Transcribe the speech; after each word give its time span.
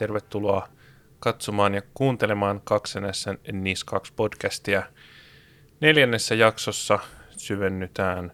Tervetuloa 0.00 0.68
katsomaan 1.18 1.74
ja 1.74 1.82
kuuntelemaan 1.94 2.60
kaksenessa 2.64 3.34
NIS 3.52 3.84
2 3.84 4.12
podcastia. 4.16 4.82
Neljännessä 5.80 6.34
jaksossa 6.34 6.98
syvennytään 7.36 8.32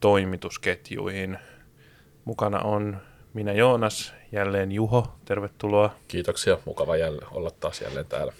toimitusketjuihin. 0.00 1.38
Mukana 2.24 2.58
on 2.60 2.96
minä 3.34 3.52
Joonas, 3.52 4.14
jälleen 4.32 4.72
Juho, 4.72 5.18
tervetuloa. 5.24 5.94
Kiitoksia, 6.08 6.58
mukava 6.64 6.96
jälleen 6.96 7.28
olla 7.30 7.50
taas 7.50 7.80
jälleen 7.80 8.06
täällä. 8.06 8.32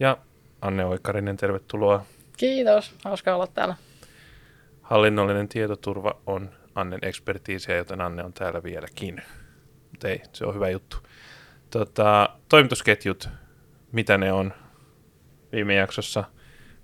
Ja 0.00 0.18
Anne 0.60 0.84
Oikarinen, 0.84 1.36
tervetuloa. 1.36 2.06
Kiitos, 2.36 2.94
hauska 3.04 3.34
olla 3.34 3.46
täällä. 3.46 3.76
Hallinnollinen 4.82 5.48
tietoturva 5.48 6.20
on 6.26 6.50
Annen 6.74 7.00
ekspertiisiä, 7.02 7.76
joten 7.76 8.00
Anne 8.00 8.24
on 8.24 8.32
täällä 8.32 8.62
vieläkin. 8.62 9.22
Mutta 9.90 10.08
ei, 10.08 10.22
se 10.32 10.46
on 10.46 10.54
hyvä 10.54 10.70
juttu. 10.70 10.96
Tota, 11.74 12.28
toimitusketjut, 12.48 13.28
mitä 13.92 14.18
ne 14.18 14.32
on? 14.32 14.52
Viime 15.52 15.74
jaksossa 15.74 16.24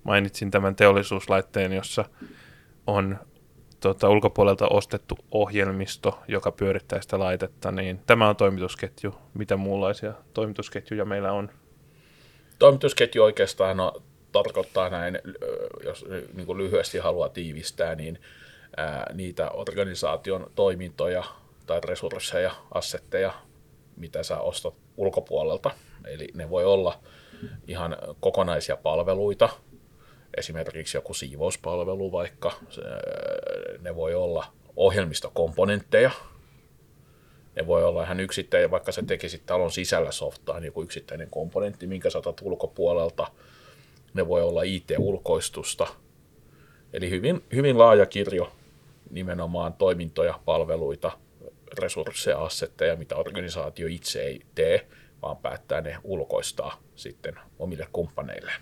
mainitsin 0.03 0.51
tämän 0.51 0.77
teollisuuslaitteen, 0.77 1.73
jossa 1.73 2.05
on 2.87 3.19
tota, 3.81 4.09
ulkopuolelta 4.09 4.69
ostettu 4.69 5.19
ohjelmisto, 5.31 6.19
joka 6.29 6.53
pyörittää 6.53 7.01
sitä 7.01 7.19
laitetta, 7.19 7.73
niin 7.73 8.01
tämä 8.07 8.29
on 8.29 8.37
toimitusketju. 8.37 9.15
Mitä 9.35 9.57
muunlaisia 9.57 10.13
toimitusketjuja 10.35 11.05
meillä 11.05 11.33
on? 11.33 11.51
Toimitusketju 12.59 13.23
oikeastaan 13.23 13.77
no, 13.77 14.03
tarkoittaa 14.33 14.91
näin, 14.91 15.19
jos 15.85 16.07
niin 16.35 16.47
kuin 16.47 16.59
lyhyesti 16.59 16.99
haluaa 16.99 17.29
tiivistää, 17.29 17.95
niin 17.95 18.19
ää, 18.77 19.11
niitä 19.15 19.51
organisaation 19.51 20.51
toimintoja 20.55 21.25
tai 21.67 21.81
resursseja, 21.85 22.51
assetteja, 22.75 23.33
mitä 24.01 24.23
sä 24.23 24.41
ostat 24.41 24.75
ulkopuolelta. 24.97 25.71
Eli 26.07 26.29
ne 26.35 26.51
voi 26.51 26.65
olla 26.65 27.01
ihan 27.69 27.97
kokonaisia 28.21 28.77
palveluita, 28.77 29.49
esimerkiksi 30.37 30.97
joku 30.97 31.15
siivouspalvelu 31.15 32.13
vaikka, 32.13 32.53
ne 33.81 33.97
voi 33.97 34.15
olla 34.15 34.47
ohjelmistokomponentteja, 34.77 36.11
ne 37.57 37.67
voi 37.67 37.85
olla 37.85 38.05
ihan 38.05 38.21
yksittäinen, 38.21 38.71
vaikka 38.71 38.93
sä 38.93 39.03
tekisit 39.03 39.47
talon 39.47 39.73
sisällä 39.73 40.13
softaa, 40.13 40.61
niin 40.61 40.67
joku 40.67 40.83
yksittäinen 40.83 41.31
komponentti, 41.31 41.87
minkä 41.87 42.11
saatat 42.11 42.41
ulkopuolelta. 42.43 43.27
Ne 44.15 44.29
voi 44.29 44.43
olla 44.43 44.63
IT-ulkoistusta. 44.63 45.87
Eli 46.93 47.11
hyvin, 47.11 47.45
hyvin 47.53 47.79
laaja 47.79 48.07
kirjo 48.07 48.53
nimenomaan 49.11 49.73
toimintoja, 49.73 50.41
palveluita, 50.45 51.11
resursseja, 51.79 52.39
assetteja, 52.39 52.97
mitä 52.97 53.17
organisaatio 53.17 53.87
itse 53.89 54.23
ei 54.23 54.41
tee, 54.55 54.87
vaan 55.23 55.37
päättää 55.37 55.81
ne 55.81 55.97
ulkoistaa 56.05 56.83
sitten 56.97 57.35
omille 57.59 57.87
kumppaneille. 57.93 58.53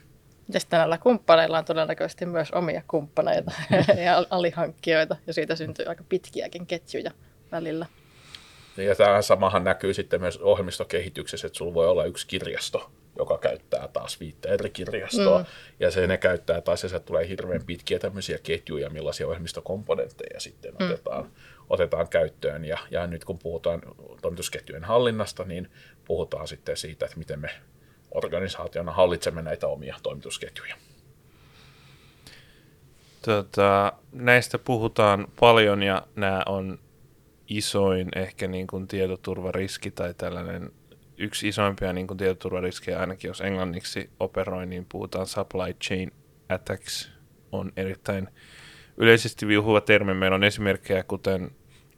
Ja 0.53 0.61
sitten 0.61 0.79
näillä 0.79 0.99
kumppaneilla 0.99 1.59
on 1.59 1.65
todennäköisesti 1.65 2.27
myös 2.27 2.51
omia 2.51 2.83
kumppaneita 2.89 3.53
ja 4.05 4.27
alihankkijoita, 4.31 5.17
ja 5.27 5.33
siitä 5.33 5.57
syntyy 5.57 5.87
aika 5.87 6.05
pitkiäkin 6.09 6.67
ketjuja 6.67 7.11
välillä. 7.53 7.87
Ja 8.77 8.95
tämä 8.95 9.23
samahan 9.23 9.65
näkyy 9.65 9.95
sitten 9.95 10.21
myös 10.21 10.39
ohjelmistokehityksessä, 10.39 11.47
että 11.47 11.57
sulla 11.57 11.75
voi 11.75 11.89
olla 11.89 12.05
yksi 12.05 12.27
kirjasto, 12.27 12.91
joka 13.19 13.39
käyttää 13.39 13.89
taas 13.89 14.21
viittä 14.21 14.49
eri 14.49 14.71
kirjastoa, 14.71 15.39
mm. 15.39 15.47
ja 15.81 15.91
se 15.91 16.07
ne 16.07 16.17
käyttää 16.17 16.61
taas, 16.61 16.83
ja 16.83 16.89
se 16.89 17.01
tulee 17.01 17.29
hirveän 17.29 17.65
pitkiä 17.67 17.99
tämmöisiä 17.99 18.39
ketjuja, 18.43 18.91
millaisia 18.91 19.27
ohjelmistokomponentteja 19.27 20.41
sitten 20.41 20.75
mm. 20.79 20.87
otetaan, 20.87 21.31
otetaan 21.71 22.09
käyttöön. 22.09 22.65
Ja, 22.65 22.79
ja 22.91 23.07
nyt 23.07 23.25
kun 23.25 23.39
puhutaan 23.39 23.83
toimitusketjujen 24.23 24.85
hallinnasta, 24.85 25.45
niin 25.45 25.71
puhutaan 26.05 26.49
sitten 26.49 26.77
siitä, 26.77 27.07
että 27.07 27.19
miten 27.19 27.41
me 27.41 27.51
organisaationa 28.11 28.93
hallitsemme 28.93 29.43
näitä 29.43 29.67
omia 29.67 29.97
toimitusketjuja. 30.03 30.75
Tota, 33.23 33.93
näistä 34.13 34.59
puhutaan 34.59 35.27
paljon 35.41 35.83
ja 35.83 36.07
nämä 36.17 36.43
on 36.47 36.79
isoin 37.49 38.09
ehkä 38.17 38.47
niin 38.47 38.67
kuin 38.67 38.89
tietoturvariski 38.89 39.91
tai 39.91 40.15
tällainen 40.15 40.73
yksi 41.19 41.49
isoimpia 41.49 41.93
niin 41.93 42.07
kuin 42.07 42.19
tietoturvariskejä, 42.19 43.01
ainakin 43.01 43.29
jos 43.29 43.41
englanniksi 43.41 44.11
operoi, 44.21 44.67
niin 44.67 44.87
puhutaan 44.89 45.27
supply 45.27 45.75
chain 45.85 46.13
attacks, 46.49 47.13
on 47.53 47.73
erittäin 47.77 48.29
yleisesti 48.97 49.47
viuhuva 49.47 49.81
termi. 49.81 50.15
Meillä 50.15 50.35
on 50.35 50.45
esimerkkejä, 50.45 51.03
kuten 51.03 51.51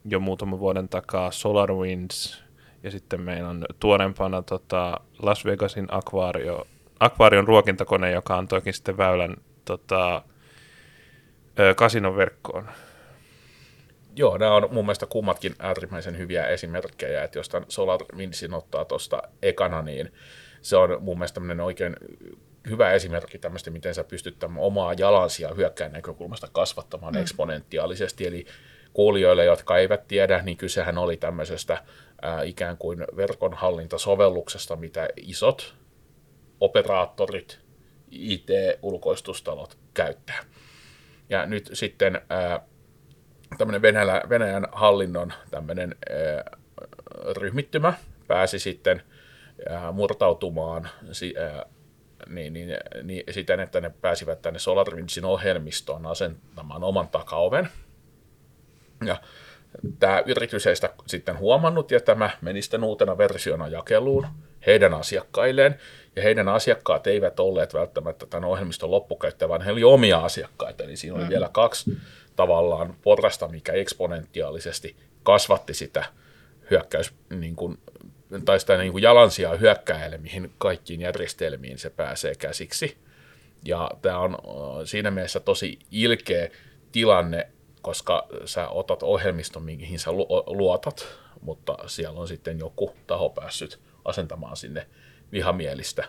jo 0.05 0.19
muutaman 0.19 0.59
vuoden 0.59 0.89
takaa 0.89 1.31
SolarWinds, 1.31 2.43
ja 2.83 2.91
sitten 2.91 3.21
meillä 3.21 3.49
on 3.49 3.65
tuorempana 3.79 4.41
tota 4.41 4.99
Las 5.21 5.45
Vegasin 5.45 5.87
akvaario, 5.91 6.67
akvaarion 6.99 7.47
ruokintakone, 7.47 8.11
joka 8.11 8.37
antoikin 8.37 8.73
sitten 8.73 8.97
väylän 8.97 9.35
tota, 9.65 10.21
kasinon 11.75 12.15
verkkoon. 12.15 12.69
Joo, 14.15 14.37
nämä 14.37 14.55
on 14.55 14.67
mun 14.71 14.85
mielestä 14.85 15.05
kummatkin 15.05 15.55
äärimmäisen 15.59 16.17
hyviä 16.17 16.47
esimerkkejä, 16.47 17.23
että 17.23 17.39
jos 17.39 17.49
tämän 17.49 17.65
Solar 17.71 17.99
Windsin 18.15 18.53
ottaa 18.53 18.85
tuosta 18.85 19.21
ekana, 19.41 19.81
niin 19.81 20.13
se 20.61 20.77
on 20.77 20.97
mun 21.03 21.17
mielestä 21.17 21.33
tämmöinen 21.33 21.65
oikein 21.65 21.95
hyvä 22.69 22.91
esimerkki 22.91 23.37
tämmöistä, 23.37 23.71
miten 23.71 23.95
sä 23.95 24.03
pystyt 24.03 24.43
omaa 24.57 24.93
jalansia 24.93 25.53
hyökkäin 25.53 25.91
näkökulmasta 25.91 26.47
kasvattamaan 26.51 27.13
mm. 27.13 27.21
eksponentiaalisesti, 27.21 28.27
eli 28.27 28.45
kuulijoille, 28.93 29.45
jotka 29.45 29.77
eivät 29.77 30.07
tiedä, 30.07 30.41
niin 30.41 30.57
kysehän 30.57 30.97
oli 30.97 31.17
tämmöisestä 31.17 31.83
ää, 32.21 32.43
ikään 32.43 32.77
kuin 32.77 33.05
verkonhallintasovelluksesta, 33.15 34.75
mitä 34.75 35.09
isot 35.17 35.75
operaattorit, 36.59 37.59
IT-ulkoistustalot 38.11 39.77
käyttää. 39.93 40.43
Ja 41.29 41.45
nyt 41.45 41.69
sitten 41.73 42.21
ää, 42.29 42.65
tämmöinen 43.57 43.81
Venäjän, 43.81 44.21
Venäjän 44.29 44.67
hallinnon 44.71 45.33
tämmöinen 45.51 45.95
ää, 46.09 46.57
ryhmittymä 47.37 47.93
pääsi 48.27 48.59
sitten 48.59 49.03
ää, 49.69 49.91
murtautumaan 49.91 50.89
si, 51.11 51.35
ää, 51.37 51.65
niin, 52.29 52.53
niin, 52.53 52.77
niin, 53.03 53.23
siten, 53.29 53.59
että 53.59 53.81
ne 53.81 53.91
pääsivät 54.01 54.41
tänne 54.41 54.59
SolarWindsin 54.59 55.25
ohjelmistoon 55.25 56.05
asentamaan 56.05 56.83
oman 56.83 57.07
takaoven. 57.07 57.69
Ja 59.05 59.17
tämä 59.99 60.23
yritys 60.25 60.67
ei 60.67 60.75
sitä 60.75 60.89
sitten 61.07 61.39
huomannut, 61.39 61.91
ja 61.91 61.99
tämä 61.99 62.29
meni 62.41 62.61
sitten 62.61 62.83
uutena 62.83 63.17
versiona 63.17 63.67
jakeluun 63.67 64.27
heidän 64.65 64.93
asiakkailleen, 64.93 65.79
ja 66.15 66.21
heidän 66.21 66.47
asiakkaat 66.47 67.07
eivät 67.07 67.39
olleet 67.39 67.73
välttämättä 67.73 68.25
tämän 68.25 68.49
ohjelmiston 68.49 68.91
loppukäyttäjä, 68.91 69.49
vaan 69.49 69.61
he 69.61 69.71
olivat 69.71 69.93
omia 69.93 70.19
asiakkaita, 70.19 70.83
eli 70.83 70.95
siinä 70.95 71.15
oli 71.15 71.23
mm. 71.23 71.29
vielä 71.29 71.49
kaksi 71.53 71.97
tavallaan 72.35 72.95
porrasta, 73.01 73.47
mikä 73.47 73.73
eksponentiaalisesti 73.73 74.95
kasvatti 75.23 75.73
sitä 75.73 76.05
hyökkäys, 76.71 77.13
niin 77.29 77.55
kuin, 77.55 77.77
tai 78.45 78.59
sitä 78.59 78.77
niin 78.77 78.91
kuin 78.91 79.01
jalansijaa 79.01 79.55
hyökkäjälle, 79.55 80.17
mihin 80.17 80.53
kaikkiin 80.57 81.01
järjestelmiin 81.01 81.77
se 81.77 81.89
pääsee 81.89 82.35
käsiksi. 82.35 82.97
Ja 83.65 83.91
tämä 84.01 84.19
on 84.19 84.37
siinä 84.85 85.11
mielessä 85.11 85.39
tosi 85.39 85.79
ilkeä 85.91 86.49
tilanne, 86.91 87.47
koska 87.81 88.27
sä 88.45 88.67
otat 88.67 89.03
ohjelmiston, 89.03 89.63
mihin 89.63 89.99
sä 89.99 90.11
luotat, 90.45 91.07
mutta 91.41 91.77
siellä 91.85 92.19
on 92.19 92.27
sitten 92.27 92.59
joku 92.59 92.95
taho 93.07 93.29
päässyt 93.29 93.79
asentamaan 94.05 94.57
sinne 94.57 94.87
vihamielistä 95.31 96.03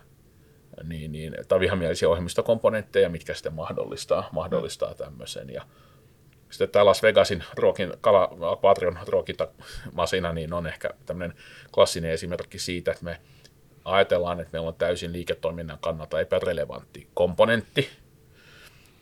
niin, 0.85 1.13
niin, 1.13 1.37
tai 1.49 1.61
vihamielisiä 1.61 2.09
ohjelmistokomponentteja, 2.09 3.09
mitkä 3.09 3.35
sitten 3.35 3.55
mahdollistaa, 3.55 4.29
mahdollistaa 4.33 4.95
tämmöisen. 4.95 5.51
Ja 5.51 5.63
sitten 6.53 6.69
tämä 6.69 6.85
Las 6.85 7.03
Vegasin 7.03 7.45
ruokin, 7.55 7.93
kala, 8.01 8.37
Aquatrion 8.41 8.99
ruokintamasina 9.07 10.33
niin 10.33 10.53
on 10.53 10.67
ehkä 10.67 10.91
tämmöinen 11.07 11.37
klassinen 11.75 12.11
esimerkki 12.11 12.59
siitä, 12.59 12.91
että 12.91 13.05
me 13.05 13.21
ajatellaan, 13.85 14.41
että 14.41 14.53
meillä 14.53 14.69
on 14.69 14.75
täysin 14.75 15.13
liiketoiminnan 15.13 15.79
kannalta 15.81 16.21
epärelevantti 16.21 17.07
komponentti, 17.15 17.89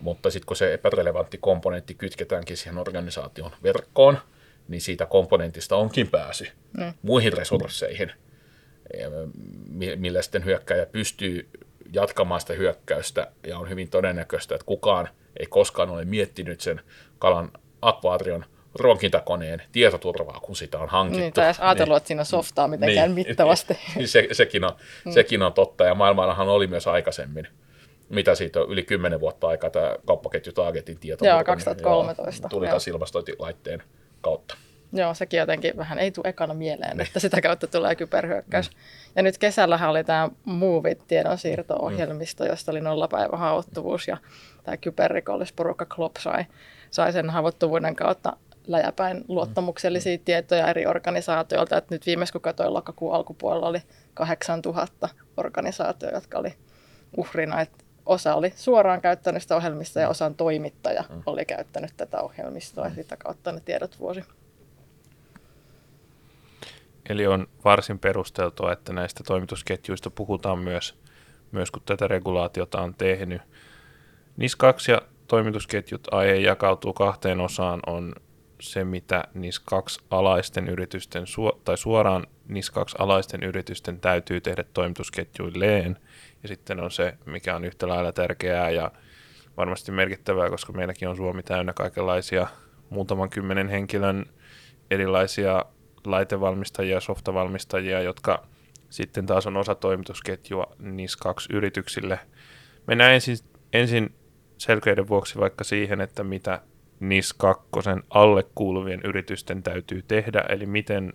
mutta 0.00 0.30
sitten 0.30 0.46
kun 0.46 0.56
se 0.56 0.74
epärelevantti 0.74 1.38
komponentti 1.38 1.94
kytketäänkin 1.94 2.56
siihen 2.56 2.78
organisaation 2.78 3.50
verkkoon, 3.62 4.18
niin 4.68 4.80
siitä 4.80 5.06
komponentista 5.06 5.76
onkin 5.76 6.08
pääsy 6.08 6.48
mm. 6.78 6.92
muihin 7.02 7.32
resursseihin, 7.32 8.12
millä 9.96 10.22
sitten 10.22 10.44
hyökkäjä 10.44 10.86
pystyy 10.86 11.48
jatkamaan 11.92 12.40
sitä 12.40 12.52
hyökkäystä, 12.52 13.30
ja 13.46 13.58
on 13.58 13.68
hyvin 13.68 13.90
todennäköistä, 13.90 14.54
että 14.54 14.64
kukaan 14.66 15.08
ei 15.40 15.46
koskaan 15.46 15.90
ole 15.90 16.04
miettinyt 16.04 16.60
sen 16.60 16.80
kalan 17.18 17.50
akvaatrion 17.82 18.44
ruokintakoneen 18.74 19.62
tietoturvaa, 19.72 20.40
kun 20.42 20.56
sitä 20.56 20.78
on 20.78 20.88
hankittu. 20.88 21.20
Niin, 21.20 21.32
tai 21.32 21.44
edes 21.44 21.60
ajatellut, 21.60 21.92
niin, 21.92 21.96
että 21.96 22.08
siinä 22.08 22.24
softaa 22.24 22.68
mitenkään 22.68 23.08
niin, 23.14 23.28
mittavasti. 23.28 23.78
Se, 24.04 24.28
sekin, 24.32 24.64
on, 24.64 24.72
mm. 25.04 25.12
sekin 25.12 25.42
on 25.42 25.52
totta, 25.52 25.84
ja 25.84 25.94
maailmallahan 25.94 26.48
oli 26.48 26.66
myös 26.66 26.86
aikaisemmin 26.86 27.48
mitä 28.10 28.34
siitä 28.34 28.60
on 28.60 28.70
yli 28.70 28.82
10 28.82 29.20
vuotta 29.20 29.48
aikaa 29.48 29.70
tämä 29.70 29.96
kauppaketju 30.06 30.52
Targetin 30.52 30.98
tieto. 30.98 31.26
Joo, 31.26 31.44
2013. 31.44 32.48
Tuli 32.48 32.66
taas 32.66 32.88
ilmastointilaitteen 32.88 33.82
kautta. 34.20 34.56
Joo, 34.92 35.14
sekin 35.14 35.38
jotenkin 35.38 35.76
vähän 35.76 35.98
ei 35.98 36.10
tule 36.10 36.28
ekana 36.28 36.54
mieleen, 36.54 36.96
niin. 36.96 37.06
että 37.06 37.20
sitä 37.20 37.40
kautta 37.40 37.66
tulee 37.66 37.94
kyberhyökkäys. 37.94 38.70
Mm. 38.70 38.76
Ja 39.16 39.22
nyt 39.22 39.38
kesällähän 39.38 39.90
oli 39.90 40.04
tämä 40.04 40.28
Movit 40.44 41.06
tiedonsiirto-ohjelmisto, 41.08 42.44
josta 42.44 42.72
oli 42.72 42.80
nollapäivä 42.80 43.36
haavoittuvuus 43.36 44.08
ja 44.08 44.16
tämä 44.64 44.76
kyberrikollisporukka 44.76 45.86
Klop 45.86 46.16
sai, 46.16 46.44
sai 46.90 47.12
sen 47.12 47.30
haavoittuvuuden 47.30 47.96
kautta 47.96 48.36
läjäpäin 48.66 49.24
luottamuksellisia 49.28 50.16
mm. 50.16 50.24
tietoja 50.24 50.68
eri 50.68 50.86
organisaatioilta. 50.86 51.76
Et 51.76 51.90
nyt 51.90 52.06
viimeis 52.06 52.32
kun 52.32 52.40
katsoin 52.40 52.74
lokakuun 52.74 53.14
alkupuolella 53.14 53.66
oli 53.66 53.82
8000 54.14 55.08
organisaatioita, 55.36 56.16
jotka 56.16 56.38
oli 56.38 56.54
uhrina. 57.16 57.60
Et 57.60 57.84
osa 58.06 58.34
oli 58.34 58.52
suoraan 58.56 59.00
käyttänyt 59.00 59.42
sitä 59.42 59.56
ohjelmista 59.56 60.00
ja 60.00 60.08
osan 60.08 60.34
toimittaja 60.34 61.04
mm. 61.10 61.22
oli 61.26 61.44
käyttänyt 61.44 61.90
tätä 61.96 62.20
ohjelmistoa 62.20 62.84
ja 62.84 62.94
sitä 62.94 63.16
kautta 63.16 63.52
ne 63.52 63.60
tiedot 63.60 63.98
vuosi. 63.98 64.24
Eli 67.10 67.26
on 67.26 67.46
varsin 67.64 67.98
perusteltua, 67.98 68.72
että 68.72 68.92
näistä 68.92 69.24
toimitusketjuista 69.24 70.10
puhutaan 70.10 70.58
myös, 70.58 70.98
myös 71.52 71.70
kun 71.70 71.82
tätä 71.86 72.08
regulaatiota 72.08 72.80
on 72.80 72.94
tehnyt. 72.94 73.42
NIS 74.36 74.56
2 74.56 74.92
ja 74.92 75.02
toimitusketjut 75.26 76.08
aihe 76.10 76.34
jakautuu 76.34 76.92
kahteen 76.92 77.40
osaan. 77.40 77.80
On 77.86 78.12
se, 78.60 78.84
mitä 78.84 79.24
NIS 79.34 79.60
2 79.60 80.00
alaisten 80.10 80.68
yritysten, 80.68 81.24
tai 81.64 81.78
suoraan 81.78 82.26
NIS 82.48 82.70
2 82.70 82.96
alaisten 82.98 83.42
yritysten 83.42 84.00
täytyy 84.00 84.40
tehdä 84.40 84.64
toimitusketjuilleen. 84.72 85.96
Ja 86.42 86.48
sitten 86.48 86.80
on 86.80 86.90
se, 86.90 87.14
mikä 87.26 87.56
on 87.56 87.64
yhtä 87.64 87.88
lailla 87.88 88.12
tärkeää 88.12 88.70
ja 88.70 88.90
varmasti 89.56 89.92
merkittävää, 89.92 90.50
koska 90.50 90.72
meilläkin 90.72 91.08
on 91.08 91.16
Suomi 91.16 91.42
täynnä 91.42 91.72
kaikenlaisia 91.72 92.46
muutaman 92.90 93.30
kymmenen 93.30 93.68
henkilön 93.68 94.26
erilaisia 94.90 95.64
laitevalmistajia 96.06 97.00
softavalmistajia, 97.00 98.00
jotka 98.00 98.46
sitten 98.90 99.26
taas 99.26 99.46
on 99.46 99.56
osa 99.56 99.74
toimitusketjua 99.74 100.66
NIS 100.78 101.16
2 101.16 101.48
yrityksille. 101.52 102.18
Mennään 102.86 103.12
ensin, 103.12 103.36
ensin 103.72 104.14
selkeyden 104.58 105.08
vuoksi 105.08 105.38
vaikka 105.38 105.64
siihen, 105.64 106.00
että 106.00 106.24
mitä 106.24 106.60
NIS 107.00 107.32
2 107.32 107.64
alle 108.10 108.44
kuuluvien 108.54 109.00
yritysten 109.04 109.62
täytyy 109.62 110.02
tehdä, 110.08 110.44
eli 110.48 110.66
miten 110.66 111.12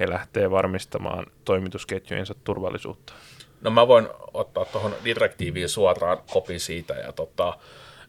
he 0.00 0.10
lähtee 0.10 0.50
varmistamaan 0.50 1.26
toimitusketjujensa 1.44 2.34
turvallisuutta. 2.44 3.12
No 3.60 3.70
mä 3.70 3.88
voin 3.88 4.08
ottaa 4.34 4.64
tuohon 4.64 4.94
direktiiviin 5.04 5.68
suoraan 5.68 6.18
kopi 6.30 6.58
siitä, 6.58 6.94
ja 6.94 7.12
tota, 7.12 7.58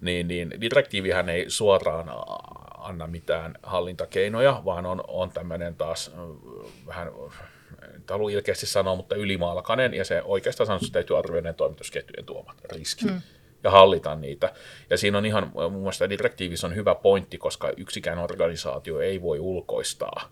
niin, 0.02 0.28
niin 0.28 0.62
direktiivihän 0.62 1.30
ei 1.30 1.50
suoraan 1.50 2.10
anna 2.78 3.08
mitään 3.08 3.56
hallintakeinoja, 3.64 4.62
vaan 4.66 4.86
on, 4.86 5.04
on 5.08 5.30
tämmöinen 5.30 5.76
taas 5.76 6.12
vähän, 6.88 7.08
en 7.94 8.04
halua 8.10 8.32
ilkeästi 8.32 8.66
sanoa, 8.66 8.96
mutta 8.96 9.16
ylimalkainen, 9.16 9.94
ja 9.94 10.06
se 10.06 10.22
oikeastaan 10.24 10.68
sanoo, 10.68 10.80
että 10.82 10.92
täytyy 10.92 11.18
arvioida 11.18 11.54
toimitusketjujen 11.54 12.26
tuomat 12.26 12.62
riskit. 12.72 13.12
Mm 13.12 13.22
ja 13.64 13.72
hallita 13.72 14.16
niitä. 14.16 14.54
Ja 14.90 14.98
siinä 14.98 15.18
on 15.18 15.26
ihan, 15.26 15.52
mun 15.54 15.72
mielestä 15.72 16.10
direktiivissä 16.10 16.68
on 16.68 16.76
hyvä 16.76 16.96
pointti, 16.96 17.38
koska 17.38 17.72
yksikään 17.78 18.20
organisaatio 18.20 19.00
ei 19.00 19.22
voi 19.22 19.40
ulkoistaa 19.40 20.30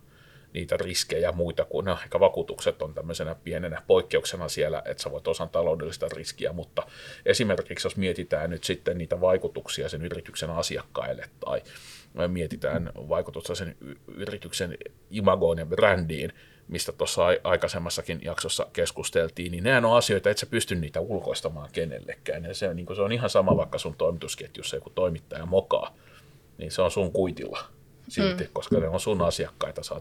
niitä 0.53 0.77
riskejä 0.77 1.21
ja 1.21 1.31
muita 1.31 1.65
kuin, 1.65 1.85
no, 1.85 1.97
ehkä 2.03 2.19
vakuutukset 2.19 2.81
on 2.81 2.93
tämmöisenä 2.93 3.35
pienenä 3.35 3.81
poikkeuksena 3.87 4.49
siellä, 4.49 4.81
että 4.85 5.03
sä 5.03 5.11
voit 5.11 5.27
osan 5.27 5.49
taloudellista 5.49 6.07
riskiä, 6.15 6.53
mutta 6.53 6.83
esimerkiksi 7.25 7.87
jos 7.87 7.97
mietitään 7.97 8.49
nyt 8.49 8.63
sitten 8.63 8.97
niitä 8.97 9.21
vaikutuksia 9.21 9.89
sen 9.89 10.05
yrityksen 10.05 10.49
asiakkaille 10.49 11.29
tai 11.39 11.61
mietitään 12.27 12.91
vaikutusta 12.95 13.55
sen 13.55 13.75
yrityksen 14.07 14.77
imagoon 15.09 15.57
ja 15.57 15.65
brändiin, 15.65 16.33
mistä 16.67 16.91
tuossa 16.91 17.21
aikaisemmassakin 17.43 18.19
jaksossa 18.23 18.67
keskusteltiin, 18.73 19.51
niin 19.51 19.63
nämä 19.63 19.87
on 19.87 19.97
asioita, 19.97 20.29
että 20.29 20.39
sä 20.39 20.45
pysty 20.45 20.75
niitä 20.75 20.99
ulkoistamaan 20.99 21.69
kenellekään. 21.71 22.45
Ja 22.45 22.53
se, 22.53 22.73
niin 22.73 22.95
se 22.95 23.01
on 23.01 23.11
ihan 23.11 23.29
sama, 23.29 23.57
vaikka 23.57 23.77
sun 23.77 23.95
toimitusketjussa 23.95 24.75
joku 24.75 24.89
toimittaja 24.89 25.45
mokaa, 25.45 25.95
niin 26.57 26.71
se 26.71 26.81
on 26.81 26.91
sun 26.91 27.11
kuitilla 27.11 27.59
silti, 28.07 28.43
mm. 28.43 28.49
koska 28.53 28.79
ne 28.79 28.87
on 28.87 28.99
sun 28.99 29.21
asiakkaita. 29.21 29.83
Sä 29.83 29.95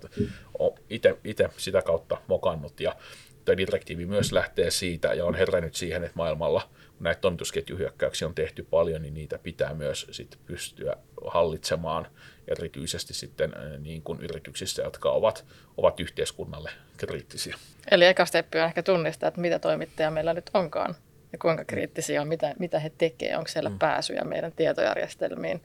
oot 0.58 0.80
itse 1.24 1.50
sitä 1.56 1.82
kautta 1.82 2.18
mokannut 2.26 2.80
ja 2.80 2.96
tämä 3.44 3.56
direktiivi 3.56 4.06
myös 4.06 4.32
lähtee 4.32 4.70
siitä 4.70 5.14
ja 5.14 5.24
on 5.24 5.34
herännyt 5.34 5.74
siihen, 5.74 6.04
että 6.04 6.16
maailmalla, 6.16 6.70
kun 6.96 7.04
näitä 7.04 7.20
toimitusketjuhyökkäyksiä 7.20 8.28
on 8.28 8.34
tehty 8.34 8.66
paljon, 8.70 9.02
niin 9.02 9.14
niitä 9.14 9.38
pitää 9.38 9.74
myös 9.74 10.06
sit 10.10 10.38
pystyä 10.46 10.96
hallitsemaan 11.26 12.06
erityisesti 12.48 13.14
sitten 13.14 13.54
äh, 13.56 13.80
niin 13.80 14.02
kuin 14.02 14.20
yrityksissä, 14.20 14.82
jotka 14.82 15.10
ovat, 15.10 15.44
ovat 15.76 16.00
yhteiskunnalle 16.00 16.70
kriittisiä. 16.96 17.56
Eli 17.90 18.06
eka 18.06 18.24
steppi 18.24 18.58
on 18.58 18.64
ehkä 18.64 18.82
tunnistaa, 18.82 19.28
että 19.28 19.40
mitä 19.40 19.58
toimittajia 19.58 20.10
meillä 20.10 20.34
nyt 20.34 20.50
onkaan 20.54 20.94
ja 21.32 21.38
kuinka 21.38 21.64
kriittisiä 21.64 22.20
on, 22.22 22.28
mitä, 22.28 22.54
mitä 22.58 22.78
he 22.78 22.90
tekevät, 22.98 23.36
onko 23.36 23.48
siellä 23.48 23.70
mm. 23.70 23.78
pääsyjä 23.78 24.24
meidän 24.24 24.52
tietojärjestelmiin, 24.52 25.62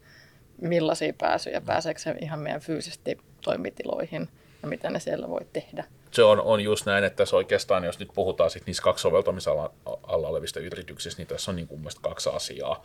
millaisia 0.61 1.13
pääsyjä, 1.17 1.61
pääseekö 1.61 1.99
se 1.99 2.15
ihan 2.21 2.39
meidän 2.39 2.61
fyysisesti 2.61 3.17
toimitiloihin 3.41 4.29
ja 4.61 4.67
mitä 4.67 4.89
ne 4.89 4.99
siellä 4.99 5.29
voi 5.29 5.45
tehdä. 5.53 5.83
Se 6.11 6.23
on, 6.23 6.41
on 6.41 6.61
just 6.61 6.85
näin, 6.85 7.03
että 7.03 7.17
tässä 7.17 7.35
oikeastaan, 7.35 7.83
jos 7.83 7.99
nyt 7.99 8.09
puhutaan 8.13 8.49
sit 8.49 8.65
niistä 8.65 8.83
kaksi 8.83 9.01
soveltamisalla 9.01 9.73
alla 10.03 10.27
olevista 10.27 10.59
yrityksistä, 10.59 11.19
niin 11.19 11.27
tässä 11.27 11.51
on 11.51 11.55
niin 11.55 11.67
kuin 11.67 11.83
kaksi 12.01 12.29
asiaa. 12.29 12.83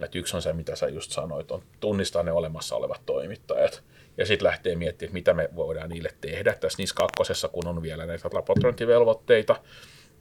Et 0.00 0.14
yksi 0.14 0.36
on 0.36 0.42
se, 0.42 0.52
mitä 0.52 0.76
sä 0.76 0.88
just 0.88 1.10
sanoit, 1.10 1.50
on 1.50 1.62
tunnistaa 1.80 2.22
ne 2.22 2.32
olemassa 2.32 2.76
olevat 2.76 3.00
toimittajat 3.06 3.82
ja 4.16 4.26
sitten 4.26 4.46
lähtee 4.46 4.76
miettimään, 4.76 5.12
mitä 5.12 5.34
me 5.34 5.48
voidaan 5.56 5.88
niille 5.88 6.10
tehdä. 6.20 6.54
Tässä 6.54 6.78
niissä 6.78 6.94
kakkosessa, 6.94 7.48
kun 7.48 7.66
on 7.66 7.82
vielä 7.82 8.06
näitä 8.06 8.28
raportointivelvoitteita, 8.32 9.56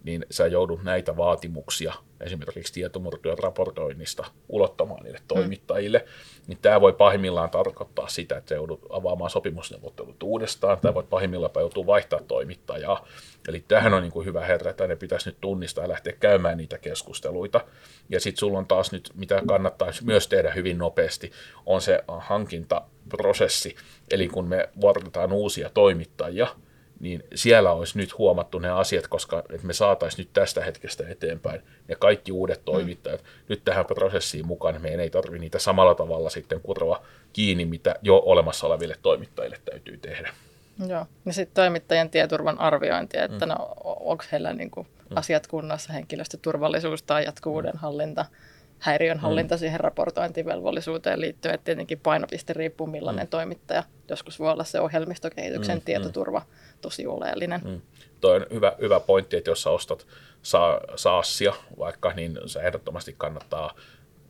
niin 0.04 0.26
sä 0.32 0.48
joudut 0.48 0.84
näitä 0.84 1.18
vaatimuksia 1.18 1.94
esimerkiksi 2.22 2.74
tietomurtojen 2.74 3.38
raportoinnista 3.38 4.26
ulottamaan 4.50 5.04
niille 5.04 5.20
mm. 5.20 5.28
toimittajille, 5.28 5.98
mm. 5.98 6.44
niin 6.48 6.58
tämä 6.62 6.82
voi 6.82 6.94
pahimmillaan 6.94 7.50
tarkoittaa 7.50 8.08
sitä, 8.08 8.38
että 8.38 8.56
joudut 8.56 8.86
avaamaan 8.90 9.30
sopimusneuvottelut 9.30 10.24
uudestaan, 10.24 10.80
tämä 10.80 10.94
voi 10.94 11.04
pahimmillaan 11.04 11.52
joutua 11.56 11.86
vaihtaa 11.86 12.20
toimittajaa. 12.28 13.08
Eli 13.48 13.66
tähän 13.68 13.94
on 13.94 14.02
niin 14.02 14.12
kuin 14.12 14.26
hyvä 14.26 14.46
herra, 14.46 14.72
että 14.72 14.88
ne 14.88 14.96
pitäisi 14.96 15.30
nyt 15.30 15.38
tunnistaa 15.42 15.84
ja 15.84 15.90
lähteä 15.90 16.14
käymään 16.20 16.58
niitä 16.58 16.78
keskusteluita. 16.78 17.62
Ja 18.10 18.20
sitten 18.20 18.40
sulla 18.40 18.58
on 18.58 18.68
taas 18.68 18.92
nyt, 18.92 19.12
mitä 19.16 19.42
kannattaa 19.48 19.92
myös 20.04 20.28
tehdä 20.28 20.52
hyvin 20.52 20.78
nopeasti, 20.78 21.32
on 21.66 21.82
se 21.82 22.04
hankintaprosessi. 22.08 23.76
Eli 24.12 24.28
kun 24.28 24.48
me 24.48 24.70
vuorotetaan 24.82 25.32
uusia 25.32 25.70
toimittajia, 25.74 26.48
niin 27.00 27.24
siellä 27.36 27.72
olisi 27.72 27.98
nyt 27.98 28.18
huomattu 28.18 28.60
ne 28.60 28.70
asiat, 28.70 29.08
koska 29.08 29.39
että 29.39 29.68
me 29.68 29.74
saataisiin 29.74 30.24
nyt 30.24 30.34
tästä 30.34 30.63
hetkestä 30.63 31.04
eteenpäin 31.08 31.62
ne 31.88 31.96
kaikki 31.96 32.32
uudet 32.32 32.66
toimittajat 32.66 33.22
mm. 33.22 33.27
nyt 33.50 33.62
tähän 33.66 33.86
prosessiin 33.86 34.48
mukaan, 34.48 34.74
niin 34.74 34.82
meidän 34.82 35.00
ei 35.00 35.10
tarvitse 35.10 35.39
niitä 35.39 35.60
samalla 35.60 35.96
tavalla 35.96 36.30
sitten 36.30 36.62
kuroa 36.62 37.06
kiinni, 37.34 37.66
mitä 37.66 37.96
jo 38.01 38.24
olemassa 38.25 38.68
oleville 38.68 38.96
toimittajille 39.01 39.58
täytyy 39.66 39.98
tehdä. 39.98 40.34
Joo, 40.88 41.06
ja 41.25 41.34
sitten 41.34 41.56
toimittajien 41.56 42.10
tieturvan 42.10 42.60
arviointi, 42.60 43.18
että 43.18 43.46
mm. 43.46 43.50
no, 43.50 43.74
onko 43.84 44.24
heillä 44.32 44.54
niin 44.54 44.72
kuin 44.72 44.88
mm. 45.10 45.18
asiat 45.18 45.48
kunnossa, 45.48 45.94
henkilöstöturvallisuus 45.94 47.04
tai 47.04 47.25
jatkuvuuden 47.25 47.74
mm. 47.74 47.80
hallinta, 47.80 48.25
häiriön 48.25 48.57
hallinta 49.17 49.55
mm. 49.55 49.60
siihen 49.60 49.79
raportointivelvollisuuteen 49.79 51.22
liittyen, 51.22 51.55
että 51.55 51.65
tietenkin 51.65 52.00
painopiste 52.00 52.53
riippuu 52.53 52.88
millainen 52.88 53.25
mm. 53.25 53.29
toimittaja. 53.29 53.84
Joskus 54.10 54.39
voi 54.39 54.51
olla 54.51 54.63
se 54.63 54.79
ohjelmistokehityksen 54.79 55.77
mm. 55.77 55.81
tietoturva 55.81 56.41
tosi 56.81 57.07
oleellinen. 57.07 57.62
Mm. 57.63 57.81
Tuo 58.22 58.34
on 58.34 58.46
hyvä, 58.53 58.75
hyvä 58.81 59.00
pointti, 59.00 59.38
että 59.38 59.51
jos 59.51 59.63
sä 59.63 59.69
ostat 59.69 60.07
saa, 60.41 60.81
saassia 60.96 61.53
vaikka, 61.77 62.13
niin 62.13 62.39
se 62.46 62.60
ehdottomasti 62.60 63.15
kannattaa 63.17 63.75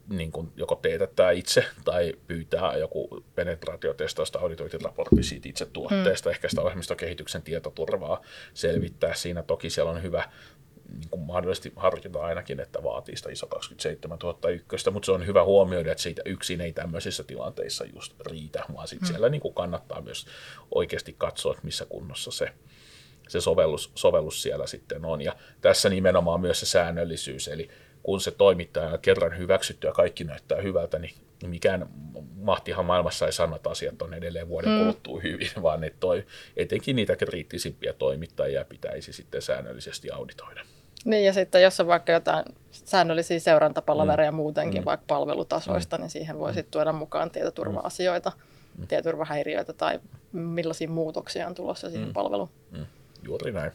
niin 0.09 0.31
kuin 0.31 0.51
joko 0.55 0.75
teetättää 0.75 1.31
itse 1.31 1.65
tai 1.85 2.13
pyytää 2.27 2.77
joku 2.77 3.23
penetraatiotestausta 3.35 4.39
auditointiraportti 4.39 5.23
siitä 5.23 5.49
itse 5.49 5.65
tuotteesta, 5.65 6.29
mm. 6.29 6.31
ehkä 6.31 6.49
sitä 6.49 6.61
ohjelmistokehityksen 6.61 7.41
tietoturvaa 7.41 8.21
selvittää. 8.53 9.13
Siinä 9.13 9.43
toki 9.43 9.69
siellä 9.69 9.91
on 9.91 10.03
hyvä 10.03 10.23
niin 10.89 11.09
kuin 11.09 11.21
mahdollisesti 11.21 11.73
harkita 11.75 12.19
ainakin, 12.19 12.59
että 12.59 12.83
vaatii 12.83 13.17
sitä 13.17 13.29
ISO 13.29 13.47
27001, 13.47 14.91
mutta 14.91 15.05
se 15.05 15.11
on 15.11 15.27
hyvä 15.27 15.43
huomioida, 15.43 15.91
että 15.91 16.01
siitä 16.01 16.21
yksin 16.25 16.61
ei 16.61 16.73
tämmöisissä 16.73 17.23
tilanteissa 17.23 17.85
just 17.93 18.13
riitä, 18.19 18.63
vaan 18.73 18.87
sitten 18.87 19.07
mm. 19.07 19.11
siellä 19.11 19.29
niin 19.29 19.41
kuin 19.41 19.53
kannattaa 19.53 20.01
myös 20.01 20.27
oikeasti 20.75 21.15
katsoa, 21.17 21.51
että 21.51 21.65
missä 21.65 21.85
kunnossa 21.85 22.31
se, 22.31 22.51
se 23.27 23.41
sovellus, 23.41 23.91
sovellus 23.95 24.41
siellä 24.41 24.67
sitten 24.67 25.05
on. 25.05 25.21
Ja 25.21 25.35
tässä 25.61 25.89
nimenomaan 25.89 26.41
myös 26.41 26.59
se 26.59 26.65
säännöllisyys, 26.65 27.47
eli 27.47 27.69
kun 28.03 28.21
se 28.21 28.31
toimittaja 28.31 28.89
on 28.89 28.99
kerran 28.99 29.37
hyväksytty 29.37 29.87
ja 29.87 29.93
kaikki 29.93 30.23
näyttää 30.23 30.61
hyvältä, 30.61 30.99
niin 30.99 31.13
mikään 31.45 31.89
mahtihan 32.35 32.85
maailmassa 32.85 33.25
ei 33.25 33.31
sano, 33.31 33.55
että 33.55 33.69
asiat 33.69 34.01
on 34.01 34.13
edelleen 34.13 34.47
vuoden 34.47 34.71
mm. 34.71 34.79
kuluttua 34.79 35.19
hyvin, 35.23 35.49
vaan 35.61 35.83
että 35.83 35.99
toi, 35.99 36.25
etenkin 36.57 36.95
niitä 36.95 37.15
kriittisimpiä 37.15 37.93
toimittajia 37.93 38.65
pitäisi 38.65 39.13
sitten 39.13 39.41
säännöllisesti 39.41 40.11
auditoida. 40.11 40.65
Niin 41.07 41.25
ja 41.25 41.33
sitten 41.33 41.61
jos 41.61 41.79
on 41.79 41.87
vaikka 41.87 42.11
jotain 42.11 42.45
säännöllisiä 42.71 43.39
seurantapalavereja 43.39 44.31
mm. 44.31 44.35
muutenkin, 44.35 44.81
mm. 44.81 44.85
vaikka 44.85 45.05
palvelutasoista, 45.07 45.97
mm. 45.97 46.01
niin 46.01 46.09
siihen 46.09 46.39
voi 46.39 46.51
mm. 46.51 46.55
sitten 46.55 46.71
tuoda 46.71 46.93
mukaan 46.93 47.31
tietoturva-asioita. 47.31 48.31
tietoturvahäiriöitä 48.87 49.73
tai 49.73 49.99
millaisia 50.31 50.89
muutoksia 50.89 51.47
on 51.47 51.55
tulossa 51.55 51.89
siihen 51.89 52.07
mm. 52.07 52.13
palveluun. 52.13 52.49
Mm. 52.71 52.85
Juuri 53.23 53.51
näin. 53.51 53.71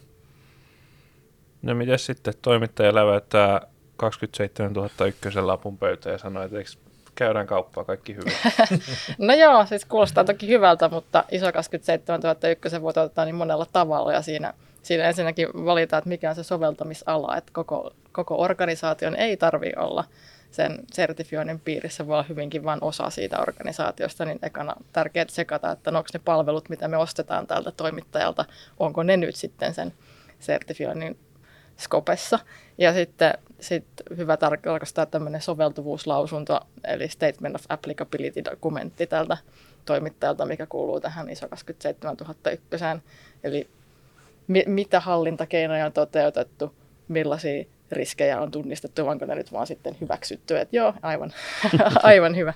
No 1.63 1.75
miten 1.75 1.99
sitten 1.99 2.35
toimittaja 2.43 2.95
läväyttää 2.95 3.61
27 3.97 4.73
000 4.73 5.07
ykkösen 5.07 5.47
lapun 5.47 5.79
pöytään 5.79 6.13
ja 6.13 6.19
sanoo, 6.19 6.43
että 6.43 6.59
eikö 6.59 6.71
käydään 7.15 7.47
kauppaa, 7.47 7.85
kaikki 7.85 8.17
hyvin. 8.17 8.33
no 9.29 9.35
joo, 9.35 9.67
siis 9.67 9.85
kuulostaa 9.85 10.25
toki 10.25 10.49
hyvältä, 10.49 10.89
mutta 10.89 11.25
iso 11.31 11.53
27 11.53 12.21
000 12.21 12.49
ykkösen 12.49 12.83
voi 12.83 12.93
toteuttaa 12.93 13.25
niin 13.25 13.35
monella 13.35 13.67
tavalla 13.73 14.13
ja 14.13 14.23
siinä, 14.23 14.55
siinä 14.83 15.05
ensinnäkin 15.05 15.49
valitaan, 15.65 15.99
että 15.99 16.09
mikä 16.09 16.31
on 16.31 16.37
se 16.37 16.43
soveltamisala, 16.43 17.37
että 17.37 17.53
koko, 17.55 17.91
koko 18.13 18.43
organisaation 18.43 19.17
ei 19.17 19.37
tarvi 19.37 19.73
olla 19.77 20.05
sen 20.51 20.79
sertifioinnin 20.93 21.61
piirissä 21.61 22.05
olla 22.05 22.25
hyvinkin 22.29 22.65
vain 22.65 22.79
osa 22.83 23.11
siitä 23.11 23.39
organisaatiosta, 23.41 24.25
niin 24.25 24.39
ekana 24.43 24.75
tärkeää 24.93 25.27
sekata, 25.29 25.71
että 25.71 25.91
no 25.91 25.99
onko 25.99 26.09
ne 26.15 26.21
palvelut, 26.25 26.69
mitä 26.69 26.89
me 26.89 26.97
ostetaan 26.97 27.47
tältä 27.47 27.71
toimittajalta, 27.71 28.45
onko 28.79 29.03
ne 29.03 29.17
nyt 29.17 29.37
sitten 29.37 29.75
sen 29.75 29.93
sertifioinnin 30.39 31.19
skopessa. 31.77 32.39
Ja 32.79 32.93
sitten 32.93 33.35
sit 33.61 33.85
hyvä 34.17 34.37
tarkastaa 34.37 35.07
tämmöinen 35.07 35.43
soveltuvuuslausunto, 35.43 36.61
eli 36.85 37.09
Statement 37.09 37.55
of 37.55 37.65
Applicability-dokumentti 37.69 39.07
tältä 39.07 39.37
toimittajalta, 39.85 40.47
mikä 40.47 40.67
kuuluu 40.67 41.01
tähän 41.01 41.31
ISO 41.31 41.49
27001. 41.49 42.85
Eli 43.45 43.69
mi- 44.47 44.65
mitä 44.67 45.01
hallintakeinoja 45.01 45.87
on 45.87 45.93
toteutettu, 45.93 46.75
millaisia 47.09 47.65
riskejä 47.93 48.41
on 48.41 48.51
tunnistettu, 48.51 49.09
onko 49.09 49.27
ne 49.27 49.35
nyt 49.35 49.53
vaan 49.53 49.67
sitten 49.67 49.97
hyväksytty, 50.01 50.59
että 50.59 50.77
joo, 50.77 50.95
aivan, 51.03 51.33
aivan 52.03 52.37
hyvä. 52.37 52.55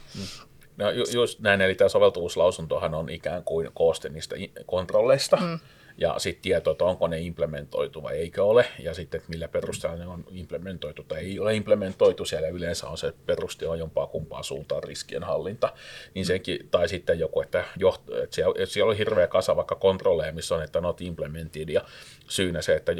No 0.76 0.90
ju- 0.90 1.05
just 1.14 1.40
näin, 1.40 1.61
eli 1.61 1.75
tämä 1.75 1.88
soveltuvuuslausuntohan 1.88 2.95
on 2.95 3.09
ikään 3.11 3.45
kuin 3.45 3.71
kooste 3.75 4.09
niistä 4.09 4.37
kontrolleista, 4.66 5.37
mm 5.37 5.59
ja 5.99 6.15
sitten 6.19 6.43
tieto, 6.43 6.71
että 6.71 6.85
onko 6.85 7.07
ne 7.07 7.19
implementoitu 7.19 8.03
vai 8.03 8.17
eikö 8.17 8.45
ole, 8.45 8.67
ja 8.79 8.95
sitten, 8.95 9.19
että 9.19 9.31
millä 9.31 9.49
perusteella 9.49 9.99
ne 9.99 10.07
on 10.07 10.25
implementoitu 10.31 11.03
tai 11.03 11.19
ei 11.19 11.38
ole 11.38 11.55
implementoitu, 11.55 12.25
siellä 12.25 12.49
yleensä 12.49 12.88
on 12.88 12.99
se 12.99 13.12
peruste 13.26 13.69
on 13.69 13.79
jompaa 13.79 14.07
kumpaa 14.07 14.43
suuntaan 14.43 14.83
riskien 14.83 15.25
hallinta, 15.25 15.73
niin 16.15 16.25
mm. 16.25 16.26
senkin, 16.26 16.69
tai 16.71 16.88
sitten 16.88 17.19
joku, 17.19 17.41
että, 17.41 17.65
joht, 17.76 18.03
että, 18.23 18.35
siellä, 18.37 18.55
että 18.59 18.73
siellä 18.73 18.91
on 18.91 18.97
hirveä 18.97 19.26
kasa 19.26 19.57
vaikka 19.57 19.75
kontrolleja, 19.75 20.33
missä 20.33 20.55
on, 20.55 20.62
että 20.62 20.81
not 20.81 21.00
implemented, 21.00 21.69
ja 21.69 21.85
syynä 22.29 22.62
se, 22.62 22.76
että 22.76 22.93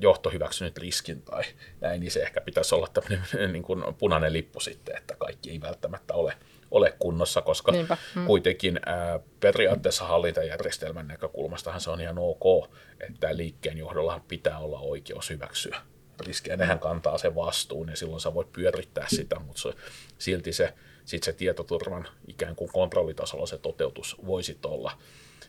johto 0.00 0.30
hyväksynyt 0.30 0.78
riskin 0.78 1.22
tai 1.22 1.42
näin, 1.80 2.00
niin 2.00 2.10
se 2.10 2.22
ehkä 2.22 2.40
pitäisi 2.40 2.74
olla 2.74 2.88
tämmöinen 2.92 3.22
niin 3.52 3.62
kuin 3.62 3.82
punainen 3.98 4.32
lippu 4.32 4.60
sitten, 4.60 4.96
että 4.96 5.14
kaikki 5.18 5.50
ei 5.50 5.60
välttämättä 5.60 6.14
ole 6.14 6.34
ole 6.70 6.96
kunnossa, 6.98 7.42
koska 7.42 7.72
Niinpä. 7.72 7.96
Hmm. 8.14 8.26
kuitenkin 8.26 8.80
ää, 8.86 9.20
periaatteessa 9.40 10.04
hallintajärjestelmän 10.04 11.08
näkökulmastahan 11.08 11.80
se 11.80 11.90
on 11.90 12.00
ihan 12.00 12.18
ok, 12.18 12.70
että 13.08 13.36
liikkeen 13.36 13.78
johdolla 13.78 14.20
pitää 14.28 14.58
olla 14.58 14.78
oikeus 14.78 15.30
hyväksyä 15.30 15.80
riskejä. 16.20 16.56
Nehän 16.56 16.78
kantaa 16.78 17.18
sen 17.18 17.34
vastuun 17.34 17.88
ja 17.88 17.96
silloin 17.96 18.20
sä 18.20 18.34
voit 18.34 18.52
pyörittää 18.52 19.06
sitä, 19.08 19.38
mutta 19.38 19.62
se, 19.62 19.70
silti 20.18 20.52
se, 20.52 20.74
sit 21.04 21.22
se 21.22 21.32
tietoturvan 21.32 22.08
ikään 22.26 22.56
kuin 22.56 22.70
kontrollitasolla 22.72 23.46
se 23.46 23.58
toteutus 23.58 24.16
voisi 24.26 24.58
olla 24.64 24.98